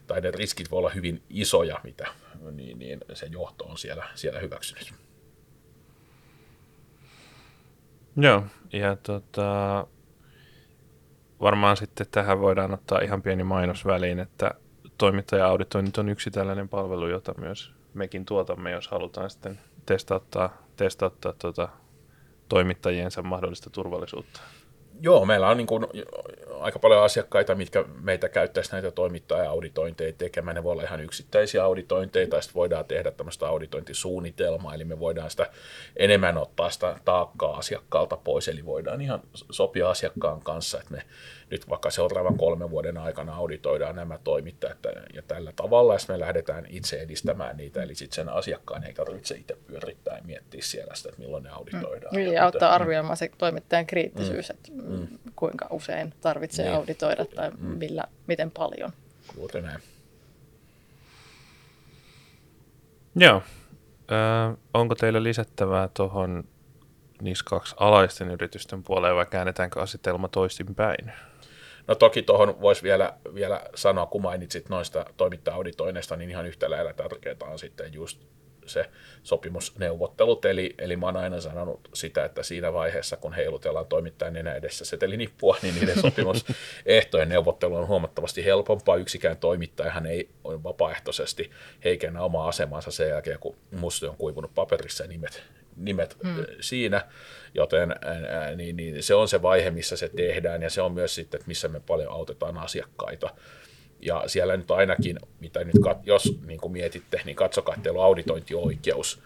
tai 0.07 0.21
ne 0.21 0.31
riskit 0.31 0.71
voi 0.71 0.77
olla 0.77 0.89
hyvin 0.89 1.23
isoja, 1.29 1.79
mitä 1.83 2.07
niin, 2.51 2.79
niin 2.79 2.99
se 3.13 3.25
johto 3.25 3.65
on 3.65 3.77
siellä, 3.77 4.07
siellä 4.15 4.39
hyväksynyt. 4.39 4.93
Joo, 8.17 8.43
ja 8.73 8.95
tota, 8.95 9.87
varmaan 11.41 11.77
sitten 11.77 12.07
tähän 12.12 12.39
voidaan 12.39 12.74
ottaa 12.74 13.00
ihan 13.00 13.21
pieni 13.21 13.43
mainos 13.43 13.86
väliin, 13.86 14.19
että 14.19 14.51
toimittaja-auditoinnit 14.98 15.98
on 15.98 16.10
yksi 16.10 16.31
tällainen 16.31 16.69
palvelu, 16.69 17.07
jota 17.07 17.33
myös 17.38 17.71
mekin 17.93 18.25
tuotamme, 18.25 18.71
jos 18.71 18.88
halutaan 18.88 19.29
sitten 19.29 19.60
testauttaa, 19.86 20.57
testauttaa 20.75 21.33
tuota 21.33 21.69
toimittajiensa 22.50 23.21
mahdollista 23.21 23.69
turvallisuutta. 23.69 24.41
Joo, 25.01 25.25
meillä 25.25 25.48
on 25.48 25.57
niin 25.57 25.67
kuin 25.67 25.88
aika 26.61 26.79
paljon 26.79 27.03
asiakkaita, 27.03 27.55
mitkä 27.55 27.85
meitä 28.01 28.29
käyttäisi 28.29 28.71
näitä 28.71 28.91
toimittaja-auditointeja 28.91 30.13
tekemään. 30.13 30.55
Ne 30.55 30.63
voi 30.63 30.71
olla 30.71 30.83
ihan 30.83 31.01
yksittäisiä 31.01 31.63
auditointeja, 31.63 32.27
tai 32.27 32.41
sitten 32.41 32.55
voidaan 32.55 32.85
tehdä 32.85 33.11
tämmöistä 33.11 33.47
auditointisuunnitelmaa, 33.47 34.73
eli 34.73 34.85
me 34.85 34.99
voidaan 34.99 35.29
sitä 35.29 35.49
enemmän 35.95 36.37
ottaa 36.37 36.69
sitä 36.69 36.95
taakkaa 37.05 37.57
asiakkaalta 37.57 38.17
pois, 38.17 38.47
eli 38.47 38.65
voidaan 38.65 39.01
ihan 39.01 39.21
sopia 39.51 39.89
asiakkaan 39.89 40.41
kanssa, 40.41 40.79
että 40.79 40.93
me 40.93 41.03
nyt 41.51 41.70
vaikka 41.70 41.91
seuraavan 41.91 42.38
kolmen 42.38 42.70
vuoden 42.70 42.98
aikana 42.98 43.36
auditoidaan 43.36 43.96
nämä 43.96 44.17
toimittajat 44.24 44.77
ja 45.13 45.22
tällä 45.22 45.53
tavalla, 45.55 45.93
ja 45.93 46.00
me 46.08 46.20
lähdetään 46.20 46.65
itse 46.70 47.01
edistämään 47.01 47.58
niitä, 47.58 47.84
eli 47.84 47.96
sitten 47.96 48.15
sen 48.15 48.29
asiakkaan 48.29 48.84
ei 48.84 48.93
tarvitse 48.93 49.36
itse 49.36 49.58
pyörittää 49.67 50.17
ja 50.17 50.24
miettiä 50.24 50.62
siellä 50.63 50.96
sitä, 50.96 51.10
että 51.10 51.22
milloin 51.22 51.43
ne 51.43 51.50
auditoidaan. 51.50 52.15
Mm. 52.15 52.20
Eli 52.20 52.38
auttaa 52.38 52.74
arvioimaan 52.74 53.17
se 53.17 53.31
toimittajan 53.38 53.86
kriittisyys, 53.86 54.50
mm. 54.50 54.55
että 54.55 54.72
mm. 54.72 55.08
kuinka 55.36 55.67
usein 55.70 56.13
tarvitsee 56.22 56.65
niin. 56.65 56.75
auditoida 56.75 57.25
tai 57.25 57.50
mm. 57.50 57.67
millä, 57.67 58.03
miten 58.27 58.51
paljon. 58.51 58.91
Juuri 59.38 59.62
näin. 59.62 59.81
Joo. 63.15 63.43
Ö, 64.12 64.58
onko 64.74 64.96
teillä 64.96 65.24
lisättävää 65.24 65.89
tuohon 65.93 66.43
niissä 67.22 67.46
kaksi 67.48 67.75
alaisten 67.79 68.31
yritysten 68.31 68.84
puoleen 68.84 69.15
vai 69.15 69.25
käännetäänkö 69.25 69.81
asetelma 69.81 70.27
toisinpäin? 70.27 71.12
No 71.88 71.95
toki 71.95 72.21
tuohon 72.21 72.61
voisi 72.61 72.83
vielä, 72.83 73.13
vielä 73.35 73.61
sanoa, 73.75 74.05
kun 74.05 74.21
mainitsit 74.21 74.69
noista 74.69 75.05
toimittaja-auditoinneista, 75.17 76.15
niin 76.15 76.29
ihan 76.29 76.45
yhtä 76.45 76.69
lailla 76.69 76.93
tärkeää 76.93 77.35
on 77.41 77.59
sitten 77.59 77.93
just 77.93 78.21
se 78.71 78.89
sopimusneuvottelut, 79.23 80.45
eli, 80.45 80.75
eli 80.77 80.97
mä 80.97 81.05
oon 81.05 81.17
aina 81.17 81.41
sanonut 81.41 81.89
sitä, 81.93 82.25
että 82.25 82.43
siinä 82.43 82.73
vaiheessa, 82.73 83.17
kun 83.17 83.33
heilutellaan 83.33 83.87
toimittajan 83.87 84.35
enää 84.35 84.55
edessä 84.55 84.85
setelinippua, 84.85 85.57
niin 85.61 85.75
niiden 85.75 86.01
sopimusehtojen 86.11 87.29
neuvottelu 87.29 87.75
on 87.75 87.87
huomattavasti 87.87 88.45
helpompaa. 88.45 88.95
Yksikään 88.95 89.37
toimittajahan 89.37 90.05
ei 90.05 90.29
ole 90.43 90.63
vapaaehtoisesti 90.63 91.51
heikennä 91.83 92.21
omaa 92.21 92.47
asemansa 92.47 92.91
sen 92.91 93.09
jälkeen, 93.09 93.39
kun 93.39 93.55
musta 93.71 94.09
on 94.09 94.17
kuivunut 94.17 94.55
paperissa 94.55 95.03
ja 95.03 95.07
nimet, 95.07 95.43
nimet 95.75 96.17
hmm. 96.23 96.45
siinä, 96.59 97.05
joten 97.53 97.91
ää, 97.91 98.55
niin, 98.55 98.75
niin 98.75 99.03
se 99.03 99.15
on 99.15 99.27
se 99.27 99.41
vaihe, 99.41 99.71
missä 99.71 99.95
se 99.97 100.09
tehdään, 100.09 100.61
ja 100.61 100.69
se 100.69 100.81
on 100.81 100.91
myös 100.91 101.15
sitten, 101.15 101.37
että 101.37 101.47
missä 101.47 101.67
me 101.67 101.79
paljon 101.79 102.11
autetaan 102.13 102.57
asiakkaita. 102.57 103.29
Ja 104.01 104.24
siellä 104.27 104.58
nyt 104.58 104.72
ainakin, 104.72 105.20
mitä 105.39 105.63
nyt, 105.63 105.75
jos 106.03 106.39
niin 106.46 106.60
kuin 106.60 106.72
mietitte, 106.72 107.22
niin 107.25 107.36
katsokaa, 107.36 107.75
että 107.75 107.84
teillä 107.84 108.00
on 108.00 108.05
auditointioikeus, 108.05 109.22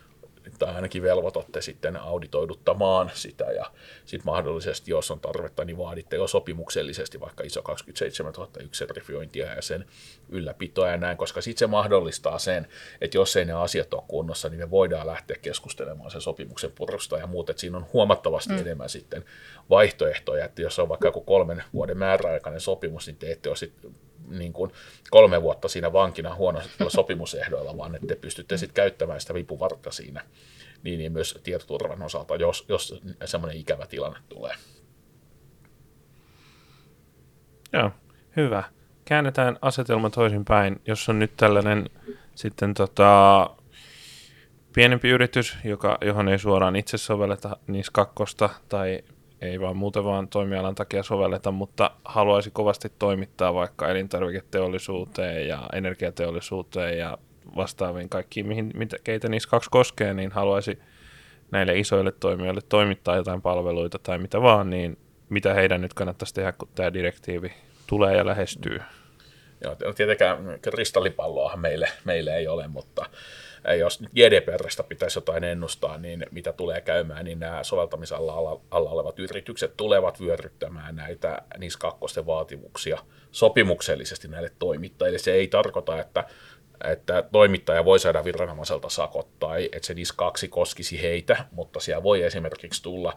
tai 0.60 0.76
ainakin 0.76 1.04
velvoitatte 1.04 1.62
sitten 1.62 1.98
auditoiduttamaan 1.98 3.12
sitä 3.14 3.46
ja 3.46 3.72
sitten 4.06 4.26
mahdollisesti, 4.26 4.92
jos 4.92 5.12
on 5.12 5.20
tarvetta, 5.20 5.66
niin 5.66 5.78
vaaditte 5.78 6.16
jo 6.16 6.28
sopimuksellisesti 6.28 7.20
vaikka 7.20 7.44
ISO 7.44 7.62
27001 7.62 8.80
sertifiointia 8.80 9.54
ja 9.54 9.62
sen 9.62 9.86
ylläpitoa 10.30 10.90
ja 10.90 10.98
näin, 10.98 11.18
koska 11.18 11.42
sitten 11.42 11.60
se 11.60 11.68
mahdollistaa 11.68 12.40
sen, 12.40 12.68
että 13.02 13.18
jos 13.18 13.36
ei 13.36 13.46
ne 13.46 13.54
asiat 13.54 13.94
ole 13.94 14.04
kunnossa, 14.08 14.50
niin 14.50 14.60
me 14.60 14.72
voidaan 14.72 15.08
lähteä 15.08 15.38
keskustelemaan 15.42 16.12
sen 16.12 16.22
sopimuksen 16.22 16.72
purusta 16.72 17.18
ja 17.18 17.28
muut, 17.28 17.50
että 17.50 17.60
siinä 17.60 17.78
on 17.78 17.88
huomattavasti 17.94 18.54
mm. 18.54 18.60
enemmän 18.60 18.90
sitten 18.90 19.26
vaihtoehtoja, 19.70 20.46
että 20.46 20.62
jos 20.62 20.80
on 20.80 20.90
vaikka 20.90 21.08
joku 21.08 21.22
kolmen 21.22 21.64
vuoden 21.74 21.98
määräaikainen 21.98 22.62
sopimus, 22.62 23.08
niin 23.08 23.18
te 23.18 23.32
ette 23.32 23.50
ole 23.50 23.56
sitten 23.56 23.92
niin 24.30 24.54
kuin 24.54 24.72
kolme 25.10 25.42
vuotta 25.42 25.68
siinä 25.68 25.94
vankina 25.94 26.36
huonoilla 26.36 26.90
sopimusehdoilla, 26.90 27.78
vaan 27.78 27.96
että 27.96 28.08
te 28.08 28.16
pystytte 28.16 28.58
sitten 28.58 28.76
käyttämään 28.76 29.22
sitä 29.22 29.34
vipuvartta 29.34 29.92
siinä 29.92 30.22
niin, 30.86 31.00
niin 31.00 31.12
myös 31.12 31.40
tietoturvan 31.44 32.04
osalta, 32.04 32.36
jos, 32.36 32.66
jos 32.70 33.02
semmoinen 33.26 33.58
ikävä 33.58 33.88
tilanne 33.88 34.20
tulee. 34.30 34.54
Joo, 37.74 37.92
hyvä. 38.36 38.64
Käännetään 39.06 39.58
asetelma 39.62 40.10
toisinpäin. 40.10 40.82
Jos 40.88 41.10
on 41.10 41.20
nyt 41.20 41.38
tällainen 41.38 41.90
sitten 42.36 42.74
tota, 42.74 43.50
pienempi 44.74 45.10
yritys, 45.10 45.58
joka, 45.64 45.98
johon 46.02 46.28
ei 46.30 46.40
suoraan 46.40 46.76
itse 46.76 46.98
sovelleta 46.98 47.58
niissä 47.68 47.92
kakkosta 47.94 48.50
tai 48.70 49.04
ei 49.46 49.60
vaan 49.60 49.78
muuten 49.78 50.04
vaan 50.04 50.28
toimialan 50.28 50.76
takia 50.76 51.04
sovelleta, 51.04 51.52
mutta 51.52 51.92
haluaisi 52.06 52.52
kovasti 52.52 52.92
toimittaa 53.00 53.54
vaikka 53.54 53.90
elintarviketeollisuuteen 53.90 55.48
ja 55.48 55.70
energiateollisuuteen 55.74 56.98
ja 56.98 57.18
vastaaviin 57.56 58.10
kaikkiin, 58.10 58.48
mihin, 58.48 58.72
mitä, 58.74 58.98
keitä 59.04 59.30
niissä 59.30 59.50
kaksi 59.50 59.70
koskee, 59.70 60.14
niin 60.14 60.32
haluaisi 60.32 60.80
näille 61.52 61.80
isoille 61.80 62.12
toimijoille 62.12 62.62
toimittaa 62.70 63.16
jotain 63.16 63.42
palveluita 63.42 64.00
tai 64.00 64.18
mitä 64.18 64.42
vaan, 64.42 64.70
niin 64.70 64.98
mitä 65.30 65.54
heidän 65.54 65.82
nyt 65.82 65.94
kannattaisi 65.94 66.34
tehdä, 66.34 66.52
kun 66.52 66.68
tämä 66.76 66.94
direktiivi 66.94 67.54
tulee 67.88 68.18
ja 68.18 68.26
lähestyy? 68.26 68.80
Joo, 69.64 69.76
tietenkään 69.96 70.38
kristallipalloahan 70.62 71.60
meille, 71.60 71.88
meille 72.06 72.36
ei 72.36 72.48
ole, 72.48 72.68
mutta 72.68 73.06
jos 73.74 74.02
nyt 74.02 74.12
GDPRstä 74.12 74.84
pitäisi 74.84 75.18
jotain 75.18 75.44
ennustaa, 75.44 75.98
niin 75.98 76.26
mitä 76.32 76.54
tulee 76.54 76.82
käymään, 76.82 77.26
niin 77.26 77.40
nämä 77.40 77.64
soveltamisalla 77.64 78.34
alla 78.72 78.90
olevat 78.90 79.20
yritykset 79.20 79.78
tulevat 79.78 80.20
vyöryttämään 80.20 80.96
näitä 80.96 81.42
NIS 81.58 81.78
2 81.78 82.26
vaatimuksia 82.26 82.98
sopimuksellisesti 83.32 84.28
näille 84.28 84.52
toimittajille. 84.60 85.20
Se 85.20 85.34
ei 85.34 85.48
tarkoita, 85.48 86.00
että 86.00 86.24
että 86.84 87.24
toimittaja 87.32 87.86
voi 87.86 88.00
saada 88.00 88.26
viranomaiselta 88.26 88.90
sakot 88.90 89.40
tai 89.40 89.70
että 89.72 89.86
se 89.88 89.94
NIS 89.94 90.12
2 90.12 90.48
koskisi 90.48 91.02
heitä, 91.02 91.46
mutta 91.52 91.80
siellä 91.80 92.04
voi 92.04 92.22
esimerkiksi 92.24 92.84
tulla 92.84 93.14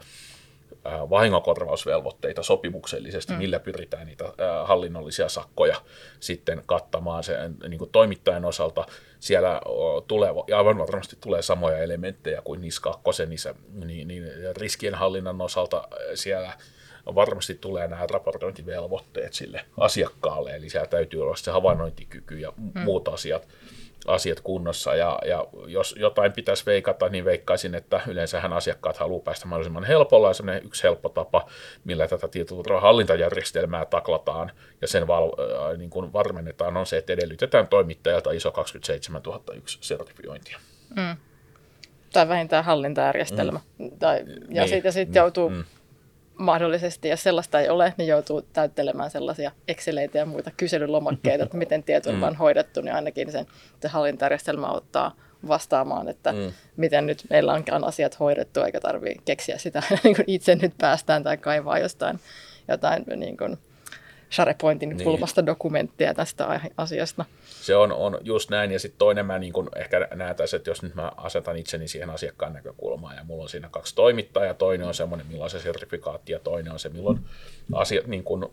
vahingonkorvausvelvoitteita 0.85 2.42
sopimuksellisesti, 2.42 3.32
mm. 3.32 3.38
millä 3.38 3.58
pyritään 3.58 4.06
niitä 4.06 4.25
hallinnollisia 4.64 5.28
sakkoja 5.28 5.76
sitten 6.20 6.62
kattamaan 6.66 7.25
sen 7.25 7.56
niin 7.68 7.78
kuin 7.78 7.90
toimittajan 7.90 8.44
osalta. 8.44 8.87
Siellä 9.20 9.61
tulee, 10.08 10.30
ja 10.47 10.58
aivan 10.58 10.78
varmasti 10.78 11.16
tulee 11.20 11.42
samoja 11.42 11.78
elementtejä 11.78 12.42
kuin 12.42 12.61
NIS 12.61 12.80
2, 12.80 13.02
niin, 13.26 14.08
niin 14.08 14.25
riskienhallinnan 14.56 15.40
osalta 15.40 15.88
siellä 16.14 16.52
varmasti 17.14 17.54
tulee 17.54 17.88
nämä 17.88 18.06
raportointivelvoitteet 18.11 19.32
sille 19.32 19.64
asiakkaalle, 19.78 20.56
eli 20.56 20.70
siellä 20.70 20.88
täytyy 20.88 21.23
olla 21.23 21.37
se 21.37 21.50
havainnointikyky 21.50 22.38
ja 22.38 22.52
mm. 22.56 22.80
muut 22.80 23.08
asiat 23.08 23.49
asiat 24.07 24.40
kunnossa. 24.40 24.95
Ja, 24.95 25.19
ja 25.26 25.47
jos 25.67 25.95
jotain 25.99 26.33
pitäisi 26.33 26.67
veikata, 26.67 27.09
niin 27.09 27.25
veikkaisin, 27.25 27.75
että 27.75 28.00
yleensähän 28.07 28.52
asiakkaat 28.52 28.97
haluaa 28.97 29.23
päästä 29.23 29.47
mahdollisimman 29.47 29.85
helpolla. 29.85 30.28
Ja 30.28 30.59
yksi 30.59 30.83
helppo 30.83 31.09
tapa, 31.09 31.47
millä 31.85 32.09
tätä 32.09 32.28
hallintajärjestelmää 32.81 33.85
taklataan 33.85 34.52
ja 34.81 34.88
sen 34.88 35.07
val, 35.07 35.25
äh, 35.28 35.78
niin 35.78 35.90
kuin 35.90 36.12
varmennetaan, 36.12 36.76
on 36.76 36.87
se, 36.87 36.99
että 36.99 37.12
edellytetään 37.12 37.69
toimittajalta 37.69 38.31
ISO 38.31 38.52
27001 38.52 39.78
sertifiointia. 39.81 40.59
Mm. 40.97 41.17
Tai 42.12 42.28
vähintään 42.28 42.64
hallintajärjestelmä. 42.64 43.61
Mm. 43.78 43.90
Tai, 43.99 44.19
ja 44.49 44.62
niin. 44.62 44.69
sitten 44.69 44.93
sit 44.93 45.14
joutuu 45.14 45.50
mm 45.50 45.64
mahdollisesti, 46.38 47.09
jos 47.09 47.23
sellaista 47.23 47.61
ei 47.61 47.68
ole, 47.68 47.95
niin 47.97 48.09
joutuu 48.09 48.42
täyttelemään 48.42 49.11
sellaisia 49.11 49.52
Exceleitä 49.68 50.18
ja 50.18 50.26
muita 50.26 50.50
kyselylomakkeita, 50.57 51.45
että 51.45 51.57
miten 51.57 51.83
tietoturva 51.83 52.26
on 52.26 52.33
mm. 52.33 52.38
hoidettu, 52.38 52.80
niin 52.80 52.95
ainakin 52.95 53.33
sen 53.33 53.47
se 53.80 53.88
hallintajärjestelmä 53.88 54.66
auttaa 54.66 55.16
vastaamaan, 55.49 56.09
että 56.09 56.33
mm. 56.33 56.52
miten 56.76 57.07
nyt 57.07 57.26
meillä 57.30 57.52
onkaan 57.52 57.85
asiat 57.85 58.21
hoidettu, 58.21 58.61
eikä 58.61 58.80
tarvitse 58.80 59.23
keksiä 59.25 59.59
sitä 59.59 59.83
niin 60.04 60.16
itse 60.26 60.54
nyt 60.54 60.73
päästään 60.78 61.23
tai 61.23 61.37
kaivaa 61.37 61.78
jostain 61.78 62.21
jotain 62.68 63.04
niin 63.16 63.37
kuin 63.37 63.59
SharePointin 64.30 64.88
niin. 64.88 65.04
kulmasta 65.04 65.47
dokumenttia 65.47 66.14
tästä 66.14 66.61
asiasta. 66.76 67.25
Se 67.47 67.76
on, 67.76 67.92
on 67.92 68.18
just 68.20 68.50
näin, 68.50 68.73
ja 68.73 68.78
sitten 68.78 68.99
toinen 68.99 69.26
mä 69.26 69.38
niin 69.38 69.52
kun 69.52 69.70
ehkä 69.76 70.08
näen 70.14 70.37
tässä, 70.37 70.56
että 70.56 70.70
jos 70.70 70.82
nyt 70.82 70.94
mä 70.94 71.12
asetan 71.16 71.56
itseni 71.56 71.88
siihen 71.88 72.11
asiakkaan 72.11 72.52
näkökulmaan, 72.52 73.16
ja 73.16 73.25
mulla 73.25 73.42
on 73.42 73.49
siinä 73.49 73.68
kaksi 73.68 73.94
toimittajaa, 73.94 74.54
toinen 74.54 74.87
on 74.87 74.94
semmoinen, 74.94 75.26
milloin 75.26 75.44
on 75.44 75.50
se 75.50 75.61
sertifikaatti, 75.61 76.32
ja 76.32 76.38
toinen 76.38 76.73
on 76.73 76.78
se, 76.78 76.88
milloin 76.88 77.20
asiat 77.73 78.06
niin 78.06 78.25
kun, 78.25 78.52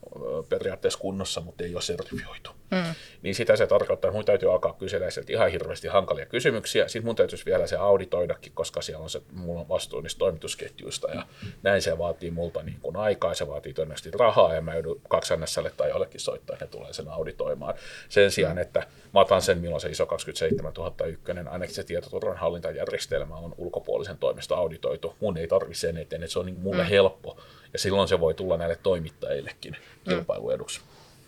periaatteessa 0.50 1.00
kunnossa, 1.00 1.42
mutta 1.42 1.64
ei 1.64 1.74
ole 1.74 1.82
sertifioitu. 1.82 2.52
Mm. 2.72 2.96
Niin 3.22 3.36
sitä 3.36 3.56
se 3.56 3.68
tarkoittaa, 3.68 4.10
että 4.10 4.18
mun 4.18 4.26
täytyy 4.26 4.52
alkaa 4.52 4.74
kysellä 4.74 5.10
sieltä 5.10 5.34
ihan 5.34 5.52
hirveästi 5.52 5.88
hankalia 5.88 6.26
kysymyksiä, 6.26 6.88
sitten 6.88 7.06
mun 7.06 7.16
täytyisi 7.16 7.46
vielä 7.46 7.68
se 7.68 7.76
auditoidakin, 7.76 8.52
koska 8.56 8.82
siellä 8.82 9.04
on 9.04 9.10
se, 9.10 9.22
mulla 9.32 9.62
on 9.62 9.70
vastuu 9.70 10.02
niistä 10.02 10.20
toimitusketjuista, 10.20 11.12
ja 11.12 11.26
näin 11.64 11.82
se 11.82 11.98
vaatii 11.98 12.32
multa 12.32 12.64
niin 12.64 12.78
kun 12.82 12.98
aikaa, 12.98 13.34
se 13.34 13.48
vaatii 13.48 13.74
todennäköisesti 13.74 14.18
rahaa, 14.18 14.54
ja 14.54 14.62
mä 14.62 14.74
joudun 14.74 15.02
kaksi 15.10 15.34
tai 15.78 15.90
jollekin 15.90 16.20
soittaa, 16.20 16.58
ne 16.62 16.68
tulee 16.68 16.94
sen 16.94 17.08
auditoimaan. 17.08 17.74
Sen 18.10 18.32
sijaan, 18.32 18.58
että 18.58 18.88
mä 19.14 19.20
otan 19.20 19.42
sen, 19.42 19.58
milloin 19.58 19.82
se 19.82 19.90
ISO 19.90 20.06
27001, 20.06 21.32
ainakin 21.50 21.76
se 21.76 21.84
tietoturvan 21.84 22.38
hallintajärjestelmä 22.38 23.36
on 23.36 23.56
ulkopuolisen 23.58 24.18
toimesta 24.18 24.56
auditoitu. 24.56 25.16
Mun 25.20 25.38
ei 25.38 25.48
tarvi 25.48 25.76
sen 25.76 25.98
eteen, 25.98 26.24
että 26.24 26.34
se 26.34 26.40
on 26.40 26.46
niin 26.46 26.60
mulle 26.60 26.84
mm. 26.84 26.90
helppo. 26.90 27.38
Ja 27.74 27.80
silloin 27.80 28.08
se 28.08 28.20
voi 28.20 28.34
tulla 28.34 28.58
näille 28.58 28.76
toimittajillekin 28.84 29.74
mm. 29.74 30.10
kilpailueduksi. 30.10 30.82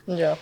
Mm. 0.07 0.17
Joo. 0.17 0.37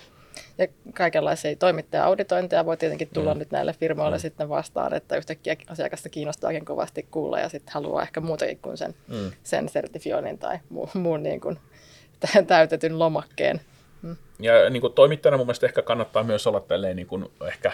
Ja 0.58 0.68
kaikenlaisia 0.94 1.56
toimittaja-auditointeja 1.56 2.66
voi 2.66 2.78
tietenkin 2.78 3.10
tulla 3.14 3.34
mm. 3.34 3.40
nyt 3.40 3.52
näille 3.52 3.74
firmoille 3.74 4.18
mm. 4.18 4.22
sitten 4.22 4.50
vastaan, 4.50 4.94
että 4.94 5.16
yhtäkkiä 5.16 5.56
asiakasta 5.68 6.10
kiinnostaakin 6.10 6.66
kovasti 6.66 7.08
kuulla 7.12 7.40
ja 7.40 7.50
sitten 7.50 7.74
haluaa 7.74 8.02
ehkä 8.02 8.22
muutakin 8.22 8.60
kuin 8.62 8.78
sen, 8.78 8.96
mm. 9.08 9.32
sen 9.44 9.70
sertifioinnin 9.70 10.38
tai 10.38 10.60
muun, 10.70 10.90
muun 10.94 11.24
niin 11.24 11.42
kuin 11.42 11.60
täytetyn 12.48 13.00
lomakkeen 13.00 13.62
ja 14.40 14.70
niin 14.70 14.82
kuin 14.82 14.94
toimittajana 14.94 15.38
mun 15.38 15.48
mielestä 15.48 15.66
ehkä 15.66 15.82
kannattaa 15.82 16.24
myös 16.24 16.48
olla 16.48 16.60
tälleen 16.60 16.96
niin 16.96 17.08
kuin 17.08 17.32
ehkä 17.48 17.72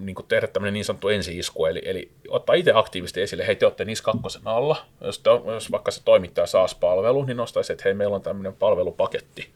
niin 0.00 0.14
kuin 0.14 0.26
tehdä 0.26 0.46
tämmöinen 0.46 0.74
niin 0.74 0.84
sanottu 0.84 1.08
ensi-isku, 1.08 1.66
eli, 1.66 1.82
eli 1.84 2.10
ottaa 2.28 2.54
itse 2.54 2.72
aktiivisesti 2.74 3.20
esille, 3.20 3.46
hei 3.46 3.56
te 3.56 3.66
olette 3.66 3.84
NIS 3.84 4.02
2 4.02 4.20
alla, 4.44 4.76
jos, 5.00 5.18
te, 5.18 5.30
jos 5.46 5.70
vaikka 5.70 5.90
se 5.90 6.02
toimittaja 6.04 6.46
SaaS-palvelu, 6.46 7.24
niin 7.24 7.36
nostaisi, 7.36 7.72
että 7.72 7.82
hei 7.84 7.94
meillä 7.94 8.16
on 8.16 8.22
tämmöinen 8.22 8.52
palvelupaketti, 8.52 9.48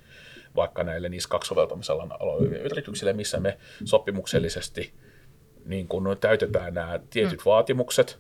vaikka 0.57 0.85
näille 0.85 1.09
NIS 1.09 1.27
2 1.27 1.49
soveltamisalan 1.49 2.13
yrityksille, 2.65 3.13
missä 3.13 3.41
me 3.41 3.59
sopimuksellisesti 3.85 4.93
niin 5.67 5.89
kun 5.89 6.17
täytetään 6.21 6.75
nämä 6.75 7.01
tietyt 7.11 7.39
mm. 7.39 7.45
vaatimukset, 7.47 8.19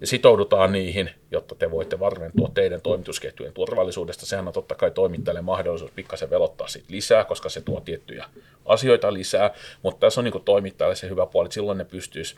ja 0.00 0.06
sitoudutaan 0.06 0.72
niihin, 0.72 1.10
jotta 1.30 1.54
te 1.54 1.70
voitte 1.70 2.00
varmentua 2.00 2.50
teidän 2.54 2.80
toimitusketjujen 2.80 3.52
turvallisuudesta. 3.52 4.26
Sehän 4.26 4.48
on 4.48 4.54
totta 4.54 4.74
kai 4.74 4.90
toimittajalle 4.90 5.40
mahdollisuus 5.40 5.90
pikkasen 5.90 6.30
velottaa 6.30 6.68
sit 6.68 6.84
lisää, 6.88 7.24
koska 7.24 7.48
se 7.48 7.60
tuo 7.60 7.80
tiettyjä 7.80 8.24
asioita 8.66 9.12
lisää, 9.12 9.54
mutta 9.82 10.00
tässä 10.00 10.20
on 10.20 10.24
niin 10.24 10.44
toimittajalle 10.44 10.96
se 10.96 11.08
hyvä 11.08 11.26
puoli, 11.26 11.46
että 11.46 11.54
silloin 11.54 11.78
ne 11.78 11.84
pystyisi 11.84 12.36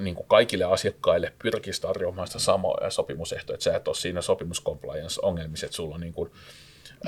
niin 0.00 0.14
kuin 0.14 0.26
kaikille 0.28 0.64
asiakkaille 0.64 1.32
pyrkisi 1.42 1.82
tarjoamaan 1.82 2.26
sitä 2.26 2.38
samoja 2.38 2.90
sopimusehtoja, 2.90 3.54
että 3.54 3.64
sä 3.64 3.76
et 3.76 3.88
ole 3.88 3.96
siinä 3.96 4.20
sopimuscompliance-ongelmissa, 4.20 5.66
että 5.66 5.76
sulla 5.76 5.94
on 5.94 6.00
niin 6.00 6.12
kuin 6.12 6.30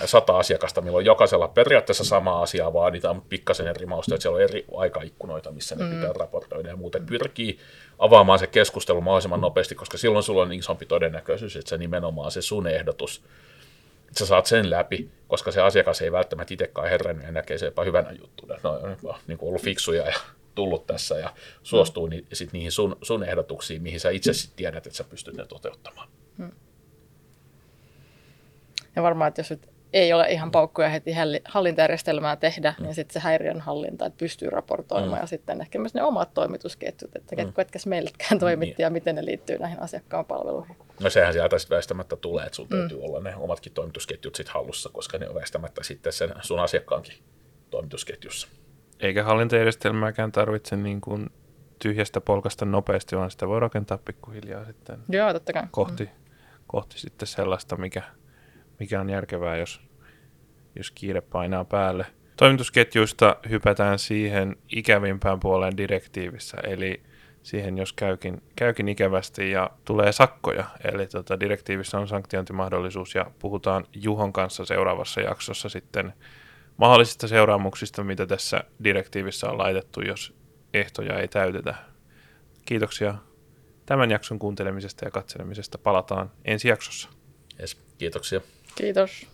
sata 0.04 0.38
asiakasta, 0.38 0.80
milloin 0.80 1.06
jokaisella 1.06 1.48
periaatteessa 1.48 2.04
sama 2.04 2.42
asiaa 2.42 2.72
vaaditaan, 2.72 3.16
mutta 3.16 3.28
pikkasen 3.28 3.68
eri 3.68 3.86
mausta, 3.86 4.14
että 4.14 4.22
siellä 4.22 4.36
on 4.36 4.42
eri 4.42 4.64
aikaikkunoita, 4.76 5.52
missä 5.52 5.74
ne 5.74 5.84
mm. 5.84 5.90
pitää 5.90 6.12
raportoida 6.12 6.68
ja 6.68 6.76
muuten 6.76 7.06
pyrkii 7.06 7.58
avaamaan 7.98 8.38
se 8.38 8.46
keskustelu 8.46 9.00
mahdollisimman 9.00 9.40
nopeasti, 9.40 9.74
koska 9.74 9.98
silloin 9.98 10.22
sulla 10.22 10.42
on 10.42 10.52
isompi 10.52 10.86
todennäköisyys, 10.86 11.56
että 11.56 11.68
se 11.68 11.78
nimenomaan 11.78 12.30
se 12.30 12.42
sun 12.42 12.66
ehdotus, 12.66 13.24
että 14.08 14.18
sä 14.18 14.26
saat 14.26 14.46
sen 14.46 14.70
läpi, 14.70 15.08
koska 15.28 15.52
se 15.52 15.60
asiakas 15.60 16.02
ei 16.02 16.12
välttämättä 16.12 16.54
itsekään 16.54 16.88
herännyt 16.88 17.26
ja 17.26 17.32
näkee 17.32 17.58
se 17.58 17.66
jopa 17.66 17.84
hyvänä 17.84 18.12
juttuna. 18.12 18.56
No, 18.62 18.70
on 19.04 19.14
niin 19.26 19.38
ollut 19.42 19.62
fiksuja 19.62 20.06
ja 20.06 20.14
tullut 20.54 20.86
tässä 20.86 21.18
ja 21.18 21.32
suostuu 21.62 22.06
ni, 22.06 22.24
sit 22.32 22.52
niihin 22.52 22.72
sun, 22.72 22.96
sun 23.02 23.24
ehdotuksiin, 23.24 23.82
mihin 23.82 24.00
sä 24.00 24.10
itse 24.10 24.32
sit 24.32 24.56
tiedät, 24.56 24.86
että 24.86 24.96
sä 24.96 25.04
pystyt 25.04 25.36
ne 25.36 25.46
toteuttamaan. 25.46 26.08
Mm. 26.38 26.52
Ja 28.96 29.02
varmaan, 29.02 29.28
että 29.28 29.40
jos 29.40 29.50
nyt 29.50 29.73
ei 29.94 30.12
ole 30.12 30.26
ihan 30.28 30.50
paukkuja 30.50 30.88
heti 30.88 31.12
hallintajärjestelmää 31.44 32.36
tehdä, 32.36 32.74
mm. 32.78 32.84
niin 32.84 32.94
sitten 32.94 33.12
se 33.12 33.20
häiriön 33.20 33.60
hallinta, 33.60 34.06
että 34.06 34.18
pystyy 34.18 34.50
raportoimaan 34.50 35.18
mm. 35.18 35.22
ja 35.22 35.26
sitten 35.26 35.60
ehkä 35.60 35.78
myös 35.78 35.94
ne 35.94 36.02
omat 36.02 36.34
toimitusketjut, 36.34 37.16
että 37.16 37.36
mm. 37.44 37.52
ketkä 37.52 37.78
meillekään 37.86 38.38
toimitti 38.38 38.74
niin. 38.78 38.84
ja 38.84 38.90
miten 38.90 39.14
ne 39.14 39.24
liittyy 39.24 39.58
näihin 39.58 39.82
asiakkaan 39.82 40.24
palveluihin. 40.24 40.76
No 41.00 41.10
sehän 41.10 41.32
sieltä 41.32 41.58
sitten 41.58 41.76
väistämättä 41.76 42.16
tulee, 42.16 42.44
että 42.44 42.56
sun 42.56 42.66
mm. 42.70 42.78
täytyy 42.78 43.02
olla 43.02 43.20
ne 43.20 43.36
omatkin 43.36 43.72
toimitusketjut 43.72 44.34
sitten 44.34 44.54
hallussa, 44.54 44.90
koska 44.92 45.18
ne 45.18 45.28
on 45.28 45.34
väistämättä 45.34 45.82
sitten 45.82 46.12
sen 46.12 46.34
sun 46.40 46.60
asiakkaankin 46.60 47.14
toimitusketjussa. 47.70 48.48
Eikä 49.00 49.24
hallintajärjestelmääkään 49.24 50.32
tarvitse 50.32 50.76
niin 50.76 51.00
kuin 51.00 51.26
tyhjästä 51.78 52.20
polkasta 52.20 52.64
nopeasti, 52.64 53.16
vaan 53.16 53.30
sitä 53.30 53.48
voi 53.48 53.60
rakentaa 53.60 53.98
pikkuhiljaa 53.98 54.64
sitten 54.64 54.98
Joo, 55.08 55.32
totta 55.32 55.52
kai. 55.52 55.62
kohti, 55.70 56.04
mm. 56.04 56.10
kohti 56.66 56.98
sitten 56.98 57.28
sellaista, 57.28 57.76
mikä 57.76 58.02
mikä 58.78 59.00
on 59.00 59.10
järkevää, 59.10 59.56
jos, 59.56 59.80
jos 60.76 60.90
kiire 60.90 61.20
painaa 61.20 61.64
päälle. 61.64 62.06
Toimitusketjuista 62.36 63.36
hypätään 63.50 63.98
siihen 63.98 64.56
ikävimpään 64.68 65.40
puoleen 65.40 65.76
direktiivissä, 65.76 66.56
eli 66.62 67.02
siihen, 67.42 67.78
jos 67.78 67.92
käykin, 67.92 68.42
käykin 68.56 68.88
ikävästi 68.88 69.50
ja 69.50 69.70
tulee 69.84 70.12
sakkoja. 70.12 70.64
Eli 70.92 71.06
tota, 71.06 71.40
direktiivissä 71.40 71.98
on 71.98 72.08
sanktiointimahdollisuus 72.08 73.14
ja 73.14 73.26
puhutaan 73.38 73.84
Juhon 73.94 74.32
kanssa 74.32 74.64
seuraavassa 74.64 75.20
jaksossa 75.20 75.68
sitten 75.68 76.12
mahdollisista 76.76 77.28
seuraamuksista, 77.28 78.04
mitä 78.04 78.26
tässä 78.26 78.64
direktiivissä 78.84 79.50
on 79.50 79.58
laitettu, 79.58 80.00
jos 80.00 80.34
ehtoja 80.74 81.18
ei 81.18 81.28
täytetä. 81.28 81.74
Kiitoksia 82.64 83.14
tämän 83.86 84.10
jakson 84.10 84.38
kuuntelemisesta 84.38 85.04
ja 85.04 85.10
katselemisesta. 85.10 85.78
Palataan 85.78 86.30
ensi 86.44 86.68
jaksossa. 86.68 87.08
Yes, 87.60 87.82
kiitoksia. 87.98 88.40
Kiitos. 88.74 89.26